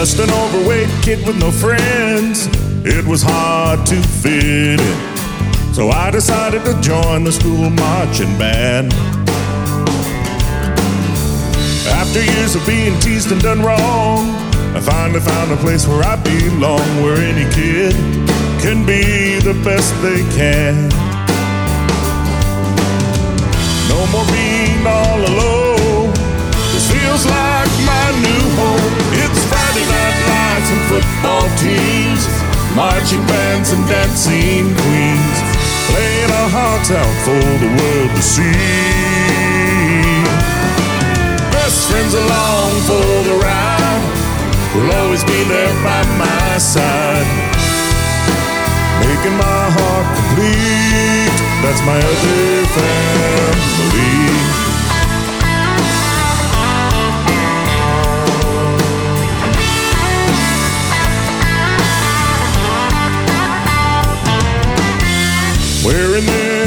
Just 0.00 0.18
an 0.18 0.30
overweight 0.30 0.88
kid 1.02 1.26
with 1.26 1.38
no 1.38 1.50
friends. 1.50 2.48
It 2.86 3.04
was 3.04 3.22
hard 3.22 3.84
to 3.84 3.96
fit 4.00 4.80
in. 4.80 5.74
So 5.74 5.90
I 5.90 6.10
decided 6.10 6.64
to 6.64 6.72
join 6.80 7.22
the 7.24 7.30
school 7.30 7.68
marching 7.68 8.32
band. 8.38 8.94
After 12.00 12.24
years 12.24 12.54
of 12.54 12.66
being 12.66 12.98
teased 13.00 13.30
and 13.30 13.42
done 13.42 13.60
wrong, 13.60 14.30
I 14.74 14.80
finally 14.80 15.20
found 15.20 15.52
a 15.52 15.56
place 15.58 15.86
where 15.86 16.02
I 16.02 16.16
belong, 16.16 16.88
where 17.04 17.18
any 17.18 17.44
kid 17.52 17.92
can 18.64 18.86
be 18.86 19.38
the 19.40 19.52
best 19.62 19.92
they 20.00 20.24
can. 20.32 20.88
No 23.92 24.00
more 24.08 24.24
being 24.32 24.80
all 24.86 25.20
alone. 25.28 26.10
This 26.72 26.90
feels 26.90 27.26
like 27.26 27.72
my 27.84 28.06
new 28.24 28.44
home. 28.56 28.94
It's 29.12 29.59
Friday 29.70 29.86
night 29.86 30.18
lights 30.26 30.70
and 30.74 30.82
football 30.90 31.46
teams, 31.54 32.26
marching 32.74 33.22
bands 33.30 33.70
and 33.70 33.86
dancing 33.86 34.66
queens, 34.66 35.38
playing 35.86 36.30
our 36.42 36.50
hearts 36.50 36.90
out 36.90 37.16
for 37.22 37.38
the 37.38 37.70
world 37.78 38.10
to 38.10 38.20
see. 38.20 38.50
Best 41.54 41.86
friends 41.86 42.14
along 42.14 42.70
for 42.82 43.14
the 43.30 43.36
ride, 43.38 44.02
will 44.74 44.90
always 44.90 45.22
be 45.22 45.38
there 45.46 45.74
by 45.86 46.02
my 46.18 46.58
side. 46.58 47.30
making 49.06 49.36
my 49.38 49.62
heart 49.70 50.06
complete. 50.18 51.30
That's 51.62 51.82
my 51.86 51.94
other 51.94 52.66
family. 52.74 54.59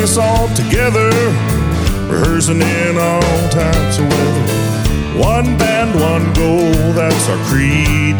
This 0.03 0.17
all 0.17 0.49
together, 0.49 1.09
rehearsing 2.11 2.61
in 2.61 2.97
all 2.97 3.21
types 3.49 3.97
of 3.99 4.03
weather. 4.03 4.45
One 5.17 5.57
band, 5.57 5.95
one 5.95 6.25
goal, 6.33 6.91
that's 6.91 7.29
our 7.29 7.39
creed. 7.47 8.17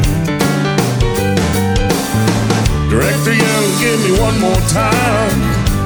Director 2.90 3.36
Young, 3.36 3.68
give 3.84 4.00
me 4.00 4.18
one 4.18 4.40
more 4.40 4.64
time 4.72 5.38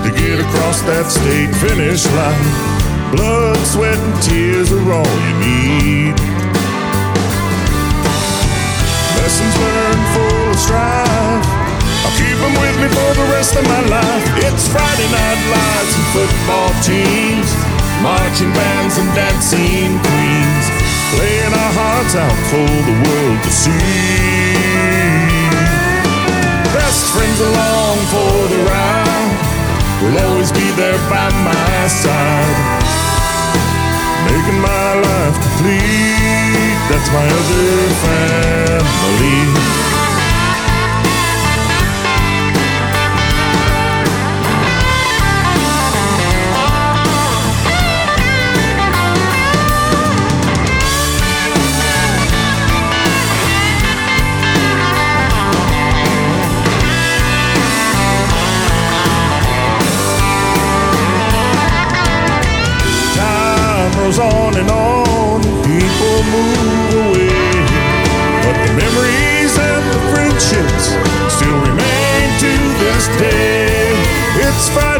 to 0.05 0.11
get 0.13 0.39
across 0.39 0.81
that 0.83 1.09
state 1.09 1.49
finish 1.65 2.05
line. 2.13 3.15
Blood, 3.15 3.57
sweat, 3.65 3.97
and 3.97 4.21
tears 4.21 4.71
are 4.71 4.91
all 4.93 5.15
you 5.25 5.33
need. 5.41 6.13
Lessons 9.17 9.55
learned 9.65 10.05
full 10.13 10.51
of 10.51 10.59
strife. 10.59 11.56
I'll 12.07 12.15
keep 12.15 12.39
them 12.39 12.55
with 12.63 12.77
me 12.79 12.87
for 12.87 13.11
the 13.19 13.27
rest 13.35 13.51
of 13.59 13.67
my 13.67 13.83
life. 13.91 14.23
It's 14.39 14.63
Friday 14.71 15.09
night 15.11 15.41
lights 15.51 15.91
and 15.99 16.07
football 16.15 16.71
teams, 16.79 17.51
marching 17.99 18.47
bands 18.55 18.95
and 18.95 19.11
dancing 19.11 19.91
queens, 19.99 20.65
playing 21.11 21.51
our 21.51 21.73
hearts 21.75 22.15
out 22.15 22.39
for 22.47 22.63
the 22.63 22.95
world 23.03 23.43
to 23.43 23.51
see. 23.51 24.55
Best 26.71 27.11
friends 27.11 27.39
along 27.43 27.97
for 28.07 28.55
the 28.55 28.59
ride 28.71 29.31
will 29.99 30.15
always 30.31 30.51
be 30.55 30.71
there 30.79 31.01
by 31.11 31.27
my 31.43 31.79
side, 31.91 32.55
making 34.31 34.63
my 34.63 34.89
life 34.95 35.35
complete. 35.43 36.71
That's 36.87 37.11
my 37.11 37.27
other 37.27 37.67
family. 37.99 39.86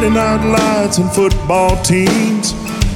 Friday 0.07 0.37
night 0.37 0.45
lights 0.51 0.97
and 0.99 1.11
football 1.11 1.75
teams, 1.83 2.53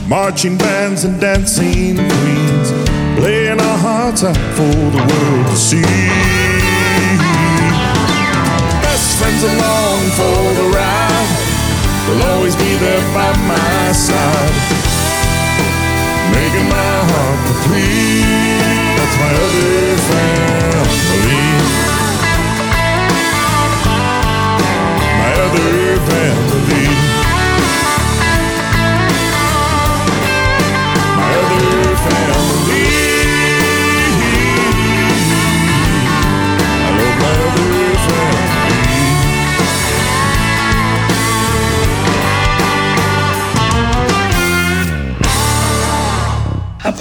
marching 0.07 0.57
bands 0.57 1.03
and 1.03 1.19
dancing 1.19 1.95
queens, 1.95 2.71
playing 3.19 3.59
our 3.59 3.77
hearts 3.77 4.23
out 4.23 4.37
for 4.55 4.71
the 4.95 5.03
world 5.09 5.45
to 5.47 5.57
see. 5.57 5.81
Best 8.81 9.19
friends 9.19 9.43
along 9.43 9.99
for 10.15 10.53
the 10.55 10.67
ride, 10.71 11.35
will 12.07 12.23
always 12.31 12.55
be 12.55 12.75
there 12.79 13.03
by 13.13 13.31
my 13.45 13.91
side 13.91 14.51
making 16.31 16.69
my 16.69 16.93
heart 17.11 17.39
complete. 17.47 18.23
That's 18.95 19.17
my 19.19 19.31
other 19.35 19.97
family. 20.07 20.61
My 25.19 25.31
other 25.45 25.70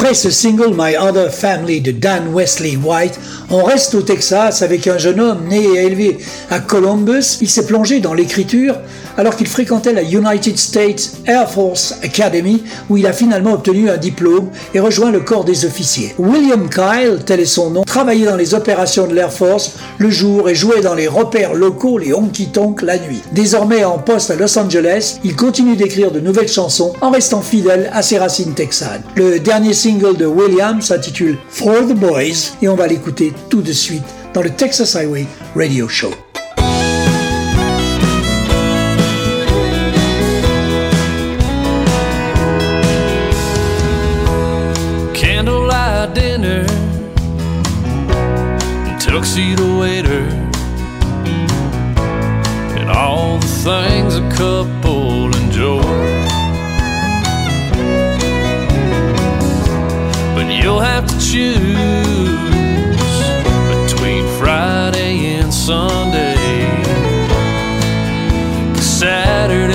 Après 0.01 0.15
ce 0.15 0.31
single 0.31 0.73
My 0.75 0.97
Other 0.97 1.31
Family 1.31 1.83
de 1.83 1.91
Dan 1.91 2.33
Wesley 2.33 2.75
White, 2.75 3.21
on 3.51 3.63
reste 3.63 3.95
au 3.95 4.01
Texas 4.01 4.63
avec 4.63 4.87
un 4.87 4.97
jeune 4.97 5.21
homme 5.21 5.47
né 5.47 5.63
et 5.63 5.85
élevé 5.85 6.17
à 6.49 6.59
Columbus. 6.59 7.37
Il 7.43 7.51
s'est 7.51 7.67
plongé 7.67 8.01
dans 8.01 8.15
l'écriture 8.15 8.77
alors 9.21 9.37
qu'il 9.37 9.49
fréquentait 9.49 9.93
la 9.93 10.03
United 10.03 10.57
States 10.57 11.13
Air 11.27 11.51
Force 11.51 11.95
Academy 12.03 12.63
où 12.89 12.97
il 12.97 13.07
a 13.07 13.13
finalement 13.13 13.53
obtenu 13.53 13.91
un 13.91 13.99
diplôme 13.99 14.49
et 14.73 14.81
rejoint 14.81 15.11
le 15.11 15.21
corps 15.21 15.45
des 15.45 15.67
officiers. 15.67 16.15
William 16.19 16.71
Kyle, 16.71 17.19
tel 17.27 17.41
est 17.41 17.45
son 17.45 17.69
nom, 17.69 17.83
travaillait 17.85 18.25
dans 18.25 18.37
les 18.37 18.55
opérations 18.55 19.07
de 19.07 19.15
l'Air 19.15 19.31
Force 19.31 19.75
le 19.99 20.09
jour 20.09 20.49
et 20.49 20.55
jouait 20.55 20.81
dans 20.81 20.95
les 20.95 21.07
repères 21.07 21.53
locaux, 21.53 21.99
les 21.99 22.15
honky-tonk, 22.15 22.81
la 22.81 22.99
nuit. 22.99 23.21
Désormais 23.33 23.85
en 23.85 23.99
poste 23.99 24.31
à 24.31 24.37
Los 24.37 24.59
Angeles, 24.59 25.19
il 25.23 25.37
continue 25.37 25.77
d'écrire 25.77 26.13
de 26.13 26.21
nouvelles 26.21 26.49
chansons 26.49 26.95
en 27.03 27.11
restant 27.11 27.43
fidèle 27.43 27.91
à 27.93 28.01
ses 28.01 28.17
racines 28.17 28.55
texanes. 28.55 29.03
Le 29.17 29.39
dernier 29.39 29.75
single 29.75 30.17
de 30.17 30.25
William 30.25 30.81
s'intitule 30.81 31.37
For 31.51 31.87
the 31.87 31.95
Boys 31.95 32.55
et 32.63 32.71
on 32.71 32.75
va 32.75 32.87
l'écouter 32.87 33.35
tout 33.51 33.61
de 33.61 33.73
suite 33.73 34.01
dans 34.33 34.41
le 34.41 34.49
Texas 34.49 34.97
Highway 34.97 35.27
Radio 35.55 35.89
Show. 35.89 36.11
Tuxedo 49.21 49.81
waiter, 49.81 50.25
and 52.79 52.91
all 52.91 53.37
the 53.37 53.47
things 53.47 54.17
a 54.17 54.27
couple 54.31 55.27
enjoy. 55.37 55.83
But 60.35 60.47
you'll 60.51 60.81
have 60.81 61.07
to 61.07 61.19
choose 61.19 62.31
between 63.69 64.25
Friday 64.39 65.37
and 65.37 65.53
Sunday. 65.53 66.67
'Cause 68.73 68.91
Saturday's 69.01 69.70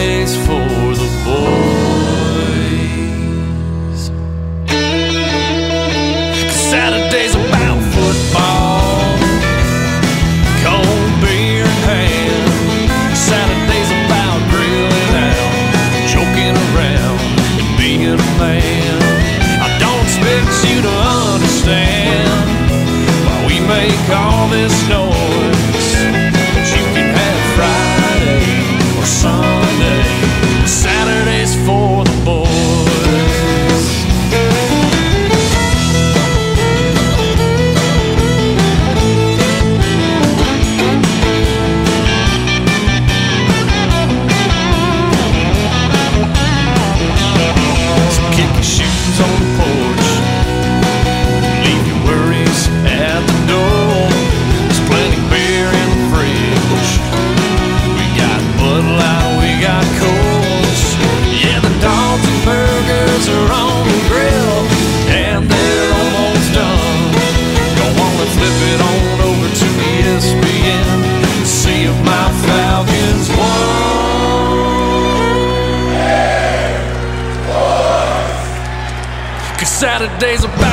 Saturday's 80.18 80.45
about 80.45 80.64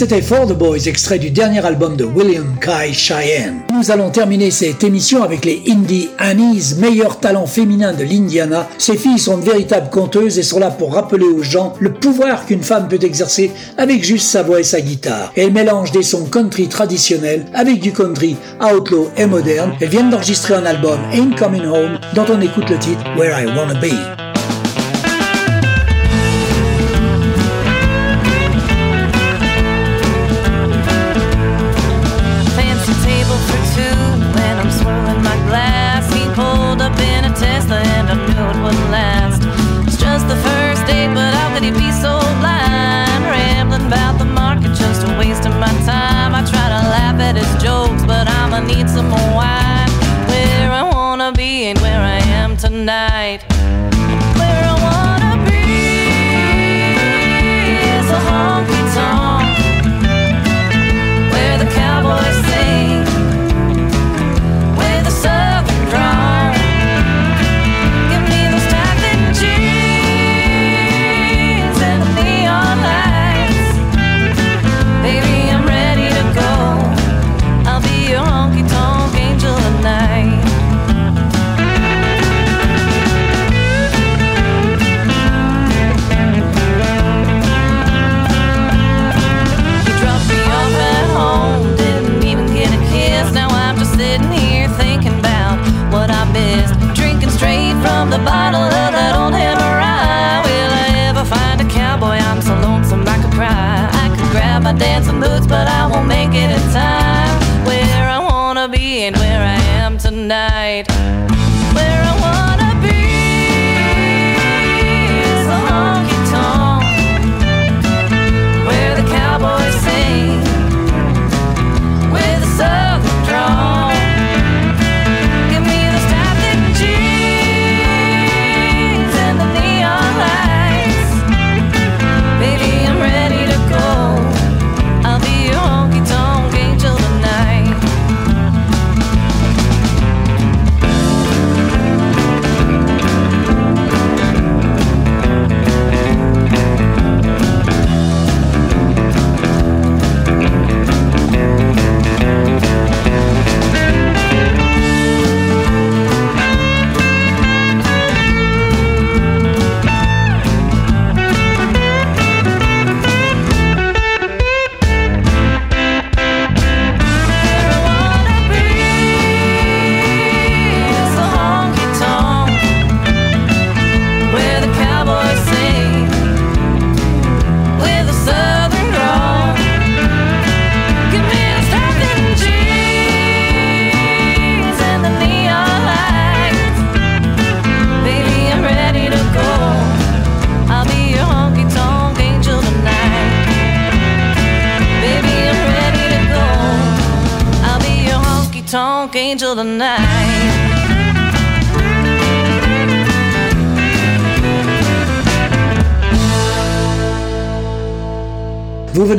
C'était 0.00 0.22
For 0.22 0.46
the 0.46 0.56
Boys, 0.56 0.86
extrait 0.86 1.18
du 1.18 1.30
dernier 1.30 1.62
album 1.62 1.94
de 1.94 2.04
William 2.04 2.56
Kai 2.58 2.94
Cheyenne. 2.94 3.60
Nous 3.70 3.90
allons 3.90 4.08
terminer 4.08 4.50
cette 4.50 4.82
émission 4.82 5.22
avec 5.22 5.44
les 5.44 5.62
Indie 5.68 6.08
Annies, 6.16 6.76
meilleurs 6.78 7.20
talents 7.20 7.44
féminins 7.44 7.92
de 7.92 8.04
l'Indiana. 8.04 8.66
Ces 8.78 8.96
filles 8.96 9.18
sont 9.18 9.36
de 9.36 9.44
véritables 9.44 9.90
conteuses 9.90 10.38
et 10.38 10.42
sont 10.42 10.58
là 10.58 10.70
pour 10.70 10.94
rappeler 10.94 11.26
aux 11.26 11.42
gens 11.42 11.74
le 11.80 11.92
pouvoir 11.92 12.46
qu'une 12.46 12.62
femme 12.62 12.88
peut 12.88 12.98
exercer 13.02 13.50
avec 13.76 14.02
juste 14.02 14.30
sa 14.30 14.42
voix 14.42 14.60
et 14.60 14.64
sa 14.64 14.80
guitare. 14.80 15.32
Elles 15.36 15.52
mélangent 15.52 15.92
des 15.92 16.02
sons 16.02 16.24
country 16.24 16.68
traditionnels 16.68 17.44
avec 17.52 17.80
du 17.80 17.92
country 17.92 18.36
outlaw 18.58 19.10
et 19.18 19.26
moderne. 19.26 19.74
Elles 19.82 19.90
viennent 19.90 20.08
d'enregistrer 20.08 20.54
un 20.54 20.64
album 20.64 20.98
Ain't 21.12 21.36
Coming 21.38 21.66
Home 21.66 21.98
dont 22.14 22.24
on 22.30 22.40
écoute 22.40 22.70
le 22.70 22.78
titre 22.78 23.04
Where 23.18 23.38
I 23.38 23.44
Wanna 23.54 23.74
Be. 23.74 24.19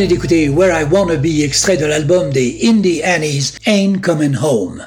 D'écouter 0.07 0.49
Where 0.49 0.73
I 0.73 0.85
Wanna 0.89 1.15
Be, 1.15 1.41
extrait 1.43 1.77
de 1.77 1.85
l'album 1.85 2.31
des 2.31 2.59
Indie 2.63 3.03
Annies, 3.03 3.53
Ain't 3.65 4.01
Coming 4.01 4.35
Home. 4.41 4.85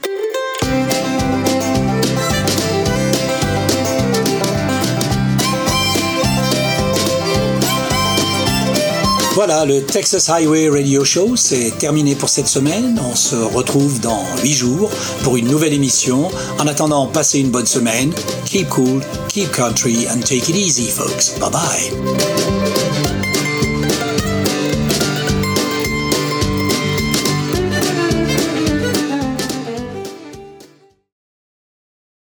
Voilà, 9.34 9.64
le 9.64 9.82
Texas 9.82 10.28
Highway 10.28 10.68
Radio 10.68 11.04
Show, 11.04 11.36
c'est 11.36 11.76
terminé 11.78 12.14
pour 12.14 12.28
cette 12.28 12.46
semaine. 12.46 13.00
On 13.04 13.16
se 13.16 13.34
retrouve 13.34 14.00
dans 14.00 14.24
8 14.42 14.52
jours 14.52 14.90
pour 15.22 15.36
une 15.36 15.48
nouvelle 15.48 15.72
émission. 15.72 16.30
En 16.58 16.66
attendant, 16.66 17.06
passez 17.08 17.40
une 17.40 17.50
bonne 17.50 17.66
semaine. 17.66 18.12
Keep 18.46 18.68
cool, 18.68 19.02
keep 19.28 19.50
country, 19.50 20.06
and 20.08 20.20
take 20.20 20.48
it 20.48 20.56
easy, 20.56 20.88
folks. 20.88 21.36
Bye 21.40 21.50
bye. 21.50 22.63